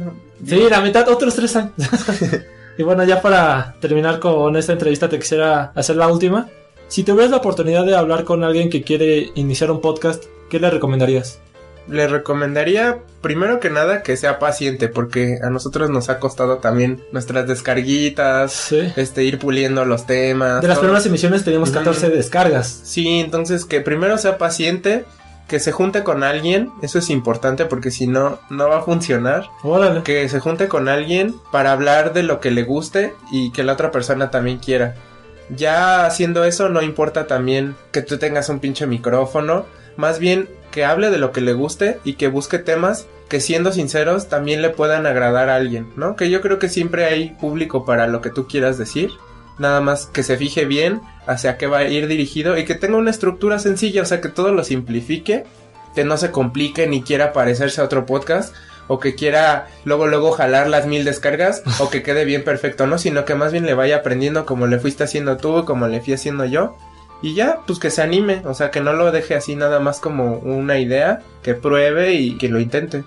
Sí, 0.46 0.66
la 0.70 0.80
mitad, 0.80 1.08
otros 1.08 1.34
tres 1.34 1.56
años. 1.56 1.72
y 2.78 2.82
bueno, 2.82 3.04
ya 3.04 3.20
para 3.20 3.74
terminar 3.80 4.18
con 4.18 4.56
esta 4.56 4.72
entrevista 4.72 5.08
te 5.08 5.18
quisiera 5.18 5.72
hacer 5.74 5.96
la 5.96 6.08
última. 6.08 6.48
Si 6.88 7.02
tuvieras 7.02 7.30
la 7.30 7.38
oportunidad 7.38 7.84
de 7.86 7.96
hablar 7.96 8.24
con 8.24 8.44
alguien 8.44 8.68
que 8.70 8.82
quiere 8.82 9.30
iniciar 9.34 9.70
un 9.70 9.80
podcast, 9.80 10.24
¿qué 10.50 10.60
le 10.60 10.70
recomendarías? 10.70 11.40
Le 11.88 12.06
recomendaría, 12.06 12.98
primero 13.20 13.58
que 13.60 13.68
nada, 13.68 14.02
que 14.02 14.16
sea 14.16 14.38
paciente, 14.38 14.88
porque 14.88 15.38
a 15.42 15.50
nosotros 15.50 15.90
nos 15.90 16.08
ha 16.10 16.18
costado 16.20 16.58
también 16.58 17.02
nuestras 17.12 17.46
descarguitas, 17.48 18.52
Sí. 18.52 18.92
este, 18.96 19.24
ir 19.24 19.38
puliendo 19.38 19.84
los 19.84 20.06
temas. 20.06 20.60
De 20.62 20.68
las 20.68 20.76
todo. 20.76 20.84
primeras 20.84 21.06
emisiones 21.06 21.44
teníamos 21.44 21.70
Ujú. 21.70 21.78
14 21.78 22.08
descargas. 22.10 22.68
Sí, 22.84 23.20
entonces 23.20 23.64
que 23.64 23.80
primero 23.80 24.16
sea 24.18 24.38
paciente, 24.38 25.04
que 25.48 25.58
se 25.58 25.72
junte 25.72 26.02
con 26.04 26.22
alguien, 26.22 26.70
eso 26.82 26.98
es 26.98 27.10
importante 27.10 27.66
porque 27.66 27.90
si 27.90 28.06
no, 28.06 28.38
no 28.48 28.68
va 28.68 28.78
a 28.78 28.82
funcionar. 28.82 29.48
Órale. 29.62 30.02
Que 30.02 30.28
se 30.28 30.40
junte 30.40 30.68
con 30.68 30.88
alguien 30.88 31.34
para 31.50 31.72
hablar 31.72 32.12
de 32.14 32.22
lo 32.22 32.40
que 32.40 32.50
le 32.52 32.62
guste 32.62 33.12
y 33.30 33.50
que 33.52 33.64
la 33.64 33.72
otra 33.74 33.90
persona 33.90 34.30
también 34.30 34.58
quiera. 34.58 34.94
Ya 35.50 36.06
haciendo 36.06 36.44
eso, 36.44 36.68
no 36.68 36.80
importa 36.80 37.26
también 37.26 37.74
que 37.90 38.00
tú 38.02 38.16
tengas 38.18 38.48
un 38.48 38.60
pinche 38.60 38.86
micrófono, 38.86 39.66
más 39.96 40.18
bien 40.18 40.48
que 40.72 40.84
hable 40.84 41.10
de 41.10 41.18
lo 41.18 41.30
que 41.30 41.40
le 41.40 41.52
guste 41.52 42.00
y 42.02 42.14
que 42.14 42.26
busque 42.26 42.58
temas 42.58 43.06
que 43.28 43.40
siendo 43.40 43.70
sinceros 43.70 44.28
también 44.28 44.60
le 44.60 44.70
puedan 44.70 45.06
agradar 45.06 45.48
a 45.48 45.56
alguien, 45.56 45.92
¿no? 45.96 46.16
Que 46.16 46.28
yo 46.28 46.40
creo 46.40 46.58
que 46.58 46.68
siempre 46.68 47.04
hay 47.04 47.30
público 47.40 47.84
para 47.84 48.08
lo 48.08 48.20
que 48.20 48.30
tú 48.30 48.48
quieras 48.48 48.76
decir. 48.76 49.10
Nada 49.58 49.80
más 49.80 50.06
que 50.06 50.22
se 50.22 50.36
fije 50.36 50.64
bien 50.64 51.00
hacia 51.26 51.56
qué 51.56 51.66
va 51.66 51.78
a 51.78 51.84
ir 51.84 52.08
dirigido 52.08 52.58
y 52.58 52.64
que 52.64 52.74
tenga 52.74 52.96
una 52.96 53.10
estructura 53.10 53.58
sencilla, 53.58 54.02
o 54.02 54.04
sea, 54.04 54.20
que 54.20 54.28
todo 54.28 54.52
lo 54.52 54.64
simplifique, 54.64 55.44
que 55.94 56.04
no 56.04 56.16
se 56.16 56.30
complique 56.30 56.86
ni 56.86 57.02
quiera 57.02 57.32
parecerse 57.32 57.80
a 57.80 57.84
otro 57.84 58.04
podcast 58.06 58.54
o 58.88 58.98
que 58.98 59.14
quiera 59.14 59.68
luego 59.84 60.08
luego 60.08 60.32
jalar 60.32 60.68
las 60.68 60.86
mil 60.86 61.04
descargas 61.04 61.62
o 61.78 61.88
que 61.88 62.02
quede 62.02 62.24
bien 62.24 62.44
perfecto, 62.44 62.86
¿no? 62.86 62.98
Sino 62.98 63.24
que 63.24 63.34
más 63.34 63.52
bien 63.52 63.64
le 63.64 63.74
vaya 63.74 63.96
aprendiendo 63.96 64.44
como 64.44 64.66
le 64.66 64.78
fuiste 64.78 65.04
haciendo 65.04 65.36
tú, 65.36 65.64
como 65.64 65.86
le 65.86 66.00
fui 66.00 66.14
haciendo 66.14 66.44
yo 66.44 66.76
Y 67.22 67.34
ya, 67.34 67.60
pues 67.66 67.78
que 67.78 67.90
se 67.90 68.02
anime, 68.02 68.42
o 68.44 68.52
sea, 68.52 68.70
que 68.70 68.80
no 68.80 68.92
lo 68.92 69.12
deje 69.12 69.36
así 69.36 69.54
nada 69.54 69.78
más 69.78 70.00
como 70.00 70.38
una 70.38 70.78
idea, 70.80 71.20
que 71.42 71.54
pruebe 71.54 72.14
y 72.14 72.36
que 72.36 72.48
lo 72.48 72.60
intente. 72.60 73.04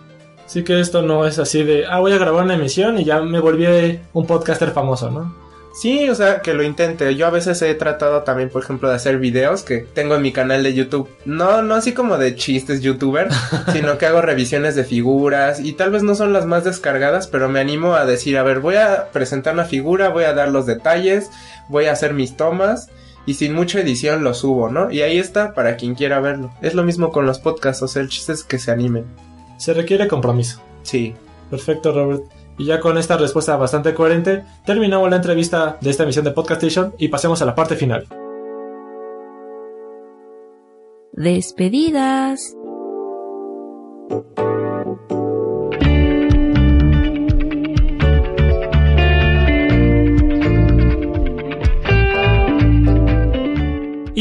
Sí 0.48 0.64
que 0.64 0.80
esto 0.80 1.02
no 1.02 1.26
es 1.26 1.38
así 1.38 1.64
de, 1.64 1.86
ah, 1.86 2.00
voy 2.00 2.14
a 2.14 2.18
grabar 2.18 2.44
una 2.44 2.54
emisión 2.54 2.98
y 2.98 3.04
ya 3.04 3.22
me 3.22 3.40
volví 3.40 4.00
un 4.14 4.26
podcaster 4.26 4.72
famoso, 4.72 5.12
¿no? 5.12 5.46
Sí, 5.74 6.10
o 6.10 6.16
sea, 6.16 6.40
que 6.40 6.54
lo 6.54 6.64
intente. 6.64 7.16
Yo 7.16 7.28
a 7.28 7.32
veces 7.32 7.62
he 7.62 7.76
tratado 7.76 8.24
también, 8.24 8.50
por 8.50 8.64
ejemplo, 8.64 8.88
de 8.88 8.96
hacer 8.96 9.18
videos 9.18 9.64
que 9.64 9.80
tengo 9.80 10.16
en 10.16 10.22
mi 10.22 10.32
canal 10.32 10.64
de 10.64 10.74
YouTube. 10.74 11.10
No, 11.26 11.62
no 11.64 11.76
así 11.76 11.92
como 11.92 12.18
de 12.18 12.36
chistes 12.36 12.82
youtuber, 12.82 13.28
sino 13.74 13.98
que 13.98 14.06
hago 14.06 14.22
revisiones 14.22 14.76
de 14.76 14.86
figuras 14.86 15.60
y 15.60 15.74
tal 15.74 15.92
vez 15.92 16.02
no 16.02 16.16
son 16.16 16.32
las 16.32 16.46
más 16.46 16.64
descargadas, 16.64 17.28
pero 17.28 17.50
me 17.50 17.60
animo 17.60 17.96
a 17.96 18.06
decir, 18.06 18.38
a 18.38 18.44
ver, 18.44 18.62
voy 18.62 18.76
a 18.76 19.10
presentar 19.12 19.54
una 19.54 19.66
figura, 19.66 20.08
voy 20.08 20.24
a 20.24 20.34
dar 20.34 20.48
los 20.48 20.66
detalles, 20.66 21.30
voy 21.68 21.88
a 21.88 21.92
hacer 21.92 22.14
mis 22.14 22.38
tomas 22.38 22.90
y 23.26 23.34
sin 23.36 23.54
mucha 23.54 23.80
edición 23.80 24.24
lo 24.24 24.34
subo, 24.34 24.70
¿no? 24.70 24.92
Y 24.92 25.02
ahí 25.02 25.18
está 25.18 25.54
para 25.54 25.78
quien 25.78 25.96
quiera 25.96 26.20
verlo. 26.20 26.52
Es 26.62 26.76
lo 26.76 26.84
mismo 26.84 27.12
con 27.12 27.26
los 27.26 27.40
podcasts, 27.40 27.84
o 27.84 27.88
sea, 27.88 28.02
el 28.02 28.10
chiste 28.10 28.34
es 28.34 28.44
que 28.44 28.60
se 28.60 28.72
animen. 28.72 29.06
Se 29.58 29.74
requiere 29.74 30.08
compromiso. 30.08 30.62
Sí. 30.84 31.16
Perfecto, 31.50 31.94
Robert. 31.94 32.24
Y 32.58 32.66
ya 32.66 32.80
con 32.80 32.98
esta 32.98 33.18
respuesta 33.18 33.58
bastante 33.58 33.94
coherente, 33.94 34.44
terminamos 34.66 35.10
la 35.10 35.18
entrevista 35.18 35.78
de 35.82 35.90
esta 35.90 36.04
emisión 36.04 36.26
de 36.26 36.32
Podcast 36.32 36.64
Station 36.64 36.94
y 36.98 37.10
pasemos 37.10 37.42
a 37.42 37.46
la 37.46 37.56
parte 37.56 37.76
final. 37.76 38.08
Despedidas. 41.12 42.56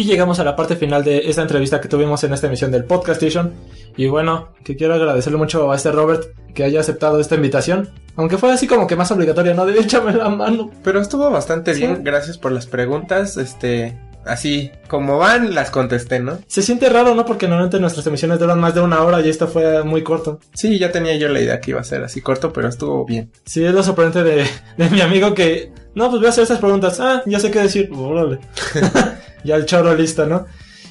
Y 0.05 0.07
llegamos 0.07 0.39
a 0.39 0.45
la 0.45 0.55
parte 0.55 0.77
final 0.77 1.03
de 1.03 1.31
esta 1.31 1.41
entrevista 1.41 1.81
que 1.81 1.89
tuvimos 1.89 2.23
en 2.25 2.35
esta 2.35 2.47
emisión 2.47 2.71
del 2.71 2.85
Podcast 2.85 3.23
Station. 3.23 3.55
Y 3.97 4.07
bueno, 4.07 4.51
que 4.63 4.77
quiero 4.77 4.93
agradecerle 4.93 5.39
mucho 5.39 5.73
a 5.73 5.77
este 5.77 5.91
Robert 5.93 6.27
que 6.53 6.63
haya 6.63 6.81
aceptado 6.81 7.19
esta 7.19 7.37
invitación. 7.37 7.89
Aunque 8.15 8.37
fue 8.37 8.53
así 8.53 8.67
como 8.67 8.87
que 8.87 8.97
más 8.97 9.11
obligatoria, 9.13 9.55
¿no? 9.55 9.65
De 9.65 9.81
échame 9.81 10.13
la 10.13 10.29
mano. 10.29 10.71
Pero 10.83 11.01
estuvo 11.01 11.31
bastante 11.31 11.73
bien, 11.73 12.05
gracias 12.05 12.37
por 12.37 12.53
las 12.53 12.67
preguntas. 12.67 13.39
Este, 13.39 13.99
así 14.27 14.71
como 14.89 15.17
van, 15.17 15.55
las 15.55 15.71
contesté, 15.71 16.21
¿no? 16.21 16.37
Se 16.49 16.61
siente 16.61 16.91
raro, 16.91 17.15
¿no? 17.15 17.25
Porque 17.25 17.49
normalmente 17.49 17.81
nuestras 17.81 18.07
emisiones 18.07 18.39
duran 18.39 18.61
más 18.61 18.75
de 18.75 18.83
una 18.83 19.03
hora 19.05 19.23
y 19.23 19.31
esto 19.31 19.49
fue 19.49 19.85
muy 19.85 20.03
corto. 20.03 20.39
Sí, 20.53 20.79
ya 20.79 20.93
tenía 20.93 21.17
yo 21.17 21.31
la 21.31 21.41
idea 21.41 21.63
que 21.63 21.71
iba 21.71 21.81
a 21.81 21.85
ser 21.85 22.05
así 22.05 22.21
corto, 22.21 22.53
pero 22.53 22.69
estuvo 22.69 23.07
bien. 23.07 23.33
Sí, 23.47 23.65
es 23.65 23.73
lo 23.73 23.83
sorprendente 23.83 24.23
de, 24.23 24.45
de 24.77 24.91
mi 24.91 25.01
amigo 25.01 25.33
que, 25.33 25.73
no, 25.95 26.11
pues 26.11 26.21
voy 26.21 26.27
a 26.27 26.29
hacer 26.29 26.43
estas 26.43 26.59
preguntas. 26.59 27.01
Ah, 27.01 27.23
ya 27.25 27.41
sé 27.41 27.51
qué 27.51 27.61
decir. 27.61 27.91
Órale. 27.91 28.41
ya 29.45 29.57
el 29.57 29.67
choro 29.67 29.95
listo, 29.95 30.27
¿no? 30.27 30.47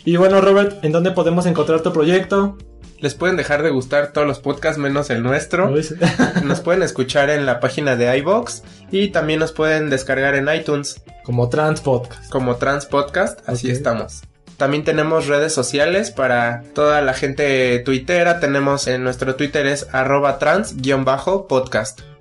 Y 0.06 0.18
bueno, 0.18 0.42
Robert, 0.42 0.84
¿en 0.84 0.92
dónde 0.92 1.12
podemos 1.12 1.46
encontrar 1.46 1.82
tu 1.82 1.92
proyecto? 1.92 2.58
Les 3.00 3.16
pueden 3.16 3.36
dejar 3.36 3.64
de 3.64 3.70
gustar 3.70 4.14
todos 4.14 4.26
los 4.26 4.40
podcasts 4.40 4.78
menos 4.78 5.10
el 5.10 5.24
nuestro. 5.24 5.74
nos 6.44 6.62
pueden 6.62 6.84
escuchar 6.84 7.30
en 7.30 7.46
la 7.46 7.60
página 7.60 7.96
de 7.96 8.18
iBox 8.20 8.64
y 8.92 9.10
también 9.10 9.40
nos 9.40 9.52
pueden 9.52 9.90
descargar 9.90 10.36
en 10.36 10.48
iTunes. 10.54 11.02
Como 11.24 11.50
Trans 11.50 11.82
Podcast. 11.82 12.30
Como 12.30 12.56
Trans 12.56 12.86
Podcast, 12.86 13.40
así 13.48 13.70
estamos. 13.70 14.22
También 14.58 14.84
tenemos 14.84 15.28
redes 15.28 15.54
sociales 15.54 16.12
para 16.12 16.64
toda 16.74 17.02
la 17.02 17.14
gente 17.14 17.80
tuitera. 17.80 18.40
Tenemos 18.40 18.88
en 18.88 19.04
nuestro 19.04 19.36
Twitter 19.36 19.66
es 19.66 19.88
arroba 19.92 20.38
trans-podcast. 20.40 22.13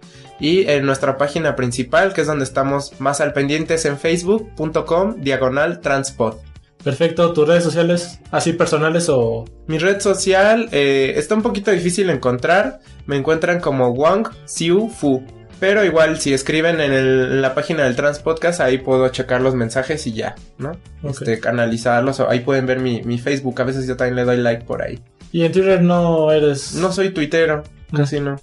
Y 0.43 0.69
en 0.69 0.85
nuestra 0.85 1.17
página 1.17 1.55
principal, 1.55 2.13
que 2.13 2.23
es 2.23 2.27
donde 2.27 2.43
estamos 2.43 3.01
más 3.01 3.21
al 3.21 3.33
pendientes 3.33 3.85
en 3.85 3.97
facebook.com 3.97 5.21
diagonal 5.21 5.81
transpod. 5.81 6.35
Perfecto, 6.83 7.33
tus 7.33 7.47
redes 7.47 7.63
sociales, 7.63 8.19
así 8.33 8.53
personales 8.53 9.09
o... 9.09 9.45
Mi 9.69 9.79
red 9.79 10.01
social 10.01 10.69
eh, 10.73 11.13
está 11.15 11.37
un 11.37 11.43
poquito 11.43 11.71
difícil 11.71 12.09
de 12.09 12.15
encontrar, 12.15 12.81
me 13.07 13.17
encuentran 13.17 13.61
como 13.61 13.91
Wang 13.91 14.27
Xiu 14.45 14.89
Fu. 14.89 15.25
Pero 15.61 15.85
igual, 15.85 16.19
si 16.19 16.35
escriben 16.35 16.81
en, 16.81 16.93
el, 16.93 17.41
la 17.41 17.55
página 17.55 17.85
del 17.85 17.95
Trans 17.95 18.19
Podcast, 18.19 18.61
ahí 18.61 18.79
puedo 18.79 19.09
checar 19.11 19.41
los 19.43 19.55
mensajes 19.55 20.05
y 20.09 20.13
ya, 20.13 20.35
¿no? 20.59 20.73
Este, 21.09 21.39
canalizarlos. 21.39 22.19
O 22.19 22.29
ahí 22.29 22.41
pueden 22.41 22.67
ver 22.67 22.81
mi, 22.81 23.01
mi, 23.03 23.17
Facebook. 23.17 23.61
A 23.61 23.65
veces 23.65 23.87
yo 23.87 23.97
también 23.97 24.17
le 24.17 24.25
doy 24.25 24.39
like 24.39 24.65
por 24.65 24.83
ahí. 24.83 24.99
¿Y 25.31 25.45
en 25.45 25.53
Twitter 25.53 25.81
no 25.81 26.33
eres...? 26.33 26.75
No 26.75 26.91
soy 26.91 27.11
tuitero, 27.11 27.63
casi 27.95 28.19
no. 28.19 28.35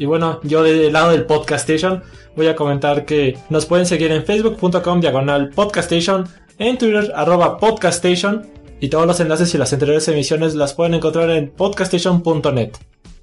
Y 0.00 0.06
bueno, 0.06 0.40
yo 0.42 0.62
del 0.62 0.94
lado 0.94 1.10
del 1.10 1.26
Podcast 1.26 1.68
Station 1.68 2.02
voy 2.34 2.46
a 2.46 2.56
comentar 2.56 3.04
que 3.04 3.36
nos 3.50 3.66
pueden 3.66 3.84
seguir 3.84 4.10
en 4.12 4.24
facebook.com 4.24 4.98
diagonal 4.98 5.50
podcastation, 5.50 6.26
en 6.58 6.78
Twitter 6.78 7.12
arroba 7.14 7.58
podcastation 7.58 8.46
y 8.80 8.88
todos 8.88 9.06
los 9.06 9.20
enlaces 9.20 9.54
y 9.54 9.58
las 9.58 9.74
anteriores 9.74 10.08
emisiones 10.08 10.54
las 10.54 10.72
pueden 10.72 10.94
encontrar 10.94 11.28
en 11.28 11.50
podcastation.net. 11.50 12.70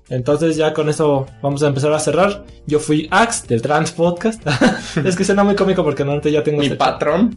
Entonces 0.09 0.55
ya 0.55 0.71
con 0.75 0.87
esto 0.87 1.25
vamos 1.41 1.63
a 1.63 1.67
empezar 1.69 1.91
a 1.93 1.99
cerrar. 1.99 2.45
Yo 2.67 2.79
fui 2.79 3.07
Ax 3.09 3.47
del 3.47 3.63
Trans 3.63 3.91
Podcast. 3.91 4.43
es 5.03 5.15
que 5.15 5.25
suena 5.25 5.43
muy 5.43 5.55
cómico 5.55 5.83
porque 5.83 6.03
normalmente 6.03 6.31
ya 6.31 6.43
tengo... 6.43 6.61
Mi 6.61 6.69
patrón. 6.69 7.35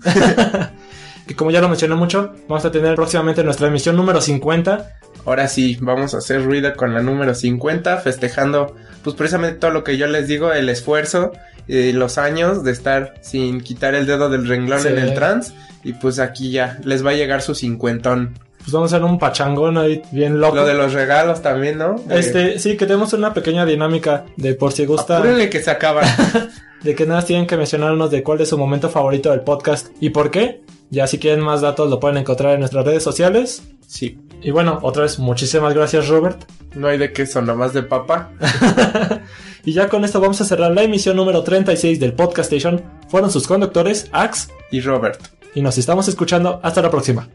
que 1.26 1.35
como 1.35 1.50
ya 1.50 1.62
lo 1.62 1.70
mencioné 1.70 1.94
mucho, 1.94 2.35
vamos 2.46 2.66
a 2.66 2.70
tener 2.70 2.94
próximamente 2.94 3.42
nuestra 3.42 3.68
emisión 3.68 3.96
número 3.96 4.20
50. 4.20 5.00
Ahora 5.26 5.48
sí, 5.48 5.76
vamos 5.80 6.14
a 6.14 6.18
hacer 6.18 6.44
ruido 6.44 6.74
con 6.76 6.94
la 6.94 7.02
número 7.02 7.35
50, 7.35 7.98
festejando 7.98 8.74
pues 9.02 9.16
precisamente 9.16 9.59
todo 9.59 9.70
lo 9.70 9.85
que 9.85 9.96
yo 9.96 10.06
les 10.06 10.28
digo, 10.28 10.52
el 10.52 10.68
esfuerzo 10.68 11.33
y 11.66 11.92
los 11.92 12.18
años 12.18 12.64
de 12.64 12.72
estar 12.72 13.14
sin 13.20 13.61
quitar 13.61 13.94
el 13.94 14.06
dedo 14.06 14.28
del 14.28 14.46
renglón 14.46 14.87
en 14.87 14.98
el 14.98 15.14
trans. 15.14 15.54
Y 15.85 15.94
pues 15.94 16.18
aquí 16.18 16.50
ya 16.50 16.78
les 16.85 17.04
va 17.04 17.11
a 17.11 17.14
llegar 17.14 17.42
su 17.42 17.54
cincuentón. 17.54 18.38
Pues 18.59 18.72
vamos 18.72 18.92
a 18.92 18.96
hacer 18.96 19.09
un 19.09 19.18
pachangón 19.18 19.78
ahí 19.78 20.02
bien 20.12 20.38
loco. 20.38 20.56
Lo 20.56 20.66
de 20.66 20.74
los 20.74 20.92
regalos 20.92 21.40
también, 21.40 21.78
¿no? 21.78 21.96
Este, 22.11 22.59
sí, 22.59 22.76
que 22.76 22.85
tenemos 22.85 23.12
una 23.14 23.33
pequeña 23.33 23.64
dinámica 23.64 24.26
de 24.37 24.54
por 24.54 24.72
si 24.72 24.85
gusta. 24.85 25.18
Apúrenle 25.18 25.48
que 25.48 25.62
se 25.62 25.70
acaba. 25.70 26.02
de 26.83 26.94
que 26.94 27.06
nada 27.06 27.22
tienen 27.22 27.46
que 27.46 27.56
mencionarnos 27.56 28.11
de 28.11 28.22
cuál 28.22 28.40
es 28.40 28.48
su 28.48 28.59
momento 28.59 28.90
favorito 28.90 29.30
del 29.30 29.40
podcast 29.40 29.88
y 30.00 30.11
por 30.11 30.30
qué. 30.30 30.62
Ya 30.90 31.06
si 31.06 31.18
quieren 31.18 31.40
más 31.40 31.61
datos 31.61 31.88
lo 31.88 32.00
pueden 32.00 32.18
encontrar 32.18 32.54
en 32.54 32.61
nuestras 32.61 32.85
redes 32.85 33.02
sociales. 33.02 33.62
Sí. 33.90 34.16
Y 34.40 34.53
bueno, 34.53 34.79
otra 34.83 35.03
vez 35.03 35.18
muchísimas 35.18 35.74
gracias 35.74 36.07
Robert. 36.07 36.48
No 36.76 36.87
hay 36.87 36.96
de 36.96 37.12
queso, 37.12 37.42
nomás 37.42 37.72
de 37.72 37.83
papa. 37.83 38.31
y 39.64 39.72
ya 39.72 39.88
con 39.88 40.05
esto 40.05 40.20
vamos 40.20 40.40
a 40.40 40.44
cerrar 40.44 40.70
la 40.70 40.85
emisión 40.85 41.16
número 41.16 41.42
36 41.42 41.98
del 41.98 42.12
Podcast 42.12 42.53
Station. 42.53 42.85
Fueron 43.09 43.33
sus 43.33 43.48
conductores 43.48 44.09
Ax 44.12 44.48
y 44.70 44.81
Robert. 44.81 45.20
Y 45.57 45.62
nos 45.62 45.76
estamos 45.76 46.07
escuchando. 46.07 46.61
Hasta 46.62 46.83
la 46.83 46.90
próxima. 46.90 47.29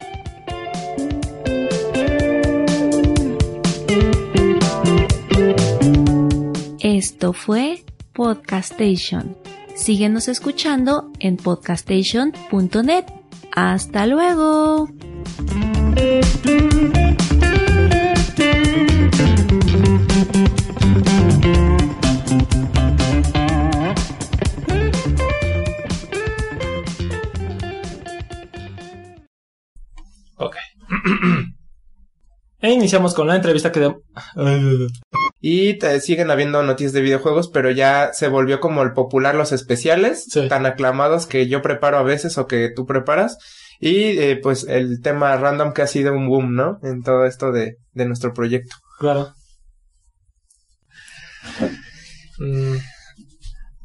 Esto 6.80 7.34
fue 7.34 7.84
Podcastation. 8.14 9.36
Síguenos 9.76 10.30
escuchando 10.30 11.12
en 11.20 11.36
podcastation.net. 11.36 13.04
Hasta 13.52 14.08
luego. 14.08 14.88
Ok. 30.38 30.56
e 32.62 32.72
iniciamos 32.72 33.14
con 33.14 33.28
la 33.28 33.36
entrevista 33.36 33.72
que... 33.72 33.80
De... 33.80 33.96
Y 35.42 35.78
te 35.78 36.00
siguen 36.00 36.32
habiendo 36.32 36.64
noticias 36.64 36.94
de 36.94 37.02
videojuegos, 37.02 37.48
pero 37.48 37.70
ya 37.72 38.12
se 38.14 38.28
volvió 38.28 38.60
como 38.60 38.82
el 38.84 38.94
popular 38.94 39.36
los 39.36 39.52
especiales, 39.52 40.28
tan 40.50 40.66
aclamados 40.66 41.28
que 41.28 41.48
yo 41.48 41.62
preparo 41.62 41.98
a 41.98 42.04
veces 42.04 42.38
o 42.38 42.48
que 42.48 42.70
tú 42.76 42.86
preparas. 42.86 43.38
Y 43.80 44.18
eh, 44.18 44.40
pues 44.42 44.66
el 44.68 45.02
tema 45.02 45.36
random 45.38 45.74
que 45.74 45.82
ha 45.82 45.88
sido 45.88 46.14
un 46.14 46.28
boom, 46.28 46.56
¿no? 46.56 46.80
En 46.84 47.04
todo 47.04 47.26
esto 47.26 47.52
de, 47.52 47.78
de 47.94 48.06
nuestro 48.06 48.34
proyecto. 48.34 48.76
Claro. 49.00 49.34
Mm. 52.40 52.78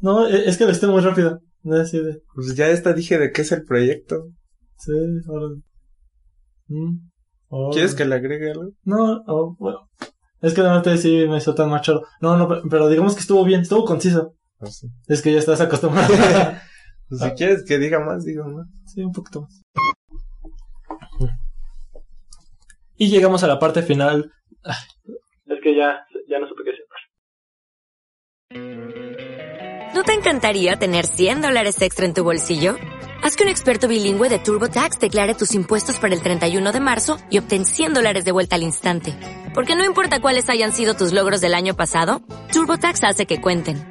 No, 0.01 0.27
e, 0.27 0.49
es 0.49 0.57
que 0.57 0.65
lo 0.65 0.71
esté 0.71 0.87
muy 0.87 1.01
rápido. 1.01 1.39
No 1.63 1.75
es 1.75 1.81
así 1.81 2.01
de... 2.01 2.21
Pues 2.33 2.55
ya 2.55 2.69
esta 2.69 2.93
dije 2.93 3.17
de 3.17 3.31
qué 3.31 3.41
es 3.41 3.51
el 3.51 3.63
proyecto. 3.63 4.27
Sí, 4.77 4.93
ahora. 5.27 5.47
Mm. 6.67 7.11
¿Quieres 7.73 7.95
que 7.95 8.05
le 8.05 8.15
agregue 8.15 8.51
algo? 8.51 8.71
No, 8.83 9.21
oh, 9.27 9.55
bueno. 9.59 9.89
Es 10.41 10.53
que 10.53 10.61
normalmente 10.61 10.97
sí 10.97 11.27
me 11.27 11.37
hizo 11.37 11.53
tan 11.53 11.69
machado. 11.69 12.03
No, 12.19 12.35
no, 12.37 12.47
pero 12.69 12.89
digamos 12.89 13.13
que 13.13 13.19
estuvo 13.19 13.43
bien, 13.43 13.61
estuvo 13.61 13.85
conciso. 13.85 14.33
Sí. 14.63 14.87
Es 15.07 15.21
que 15.21 15.33
ya 15.33 15.39
estás 15.39 15.61
acostumbrado. 15.61 16.13
pues 17.11 17.21
si 17.23 17.29
quieres 17.31 17.65
que 17.67 17.77
diga 17.77 17.99
más, 17.99 18.23
digo 18.23 18.45
más. 18.45 18.67
Sí, 18.85 19.03
un 19.03 19.11
poquito 19.11 19.41
más. 19.41 19.61
Y 22.95 23.09
llegamos 23.09 23.43
a 23.43 23.47
la 23.47 23.59
parte 23.59 23.81
final. 23.81 24.31
Es 25.45 25.59
que 25.61 25.75
ya, 25.75 26.07
ya 26.29 26.39
no 26.39 26.47
supe 26.47 26.63
qué 26.63 26.71
decir. 26.71 26.85
¿No 29.93 30.03
te 30.03 30.13
encantaría 30.13 30.77
tener 30.77 31.05
100 31.05 31.41
dólares 31.41 31.81
extra 31.81 32.05
en 32.05 32.13
tu 32.13 32.23
bolsillo? 32.23 32.77
Haz 33.21 33.35
que 33.35 33.43
un 33.43 33.49
experto 33.49 33.89
bilingüe 33.89 34.29
de 34.29 34.39
TurboTax 34.39 34.99
declare 34.99 35.35
tus 35.35 35.53
impuestos 35.53 35.99
para 35.99 36.15
el 36.15 36.21
31 36.21 36.71
de 36.71 36.79
marzo 36.79 37.17
y 37.29 37.39
obtén 37.39 37.65
100 37.65 37.93
dólares 37.93 38.23
de 38.23 38.31
vuelta 38.31 38.55
al 38.55 38.63
instante. 38.63 39.13
Porque 39.53 39.75
no 39.75 39.83
importa 39.83 40.21
cuáles 40.21 40.49
hayan 40.49 40.71
sido 40.71 40.93
tus 40.93 41.11
logros 41.11 41.41
del 41.41 41.55
año 41.55 41.75
pasado, 41.75 42.21
TurboTax 42.53 43.03
hace 43.03 43.25
que 43.25 43.41
cuenten. 43.41 43.90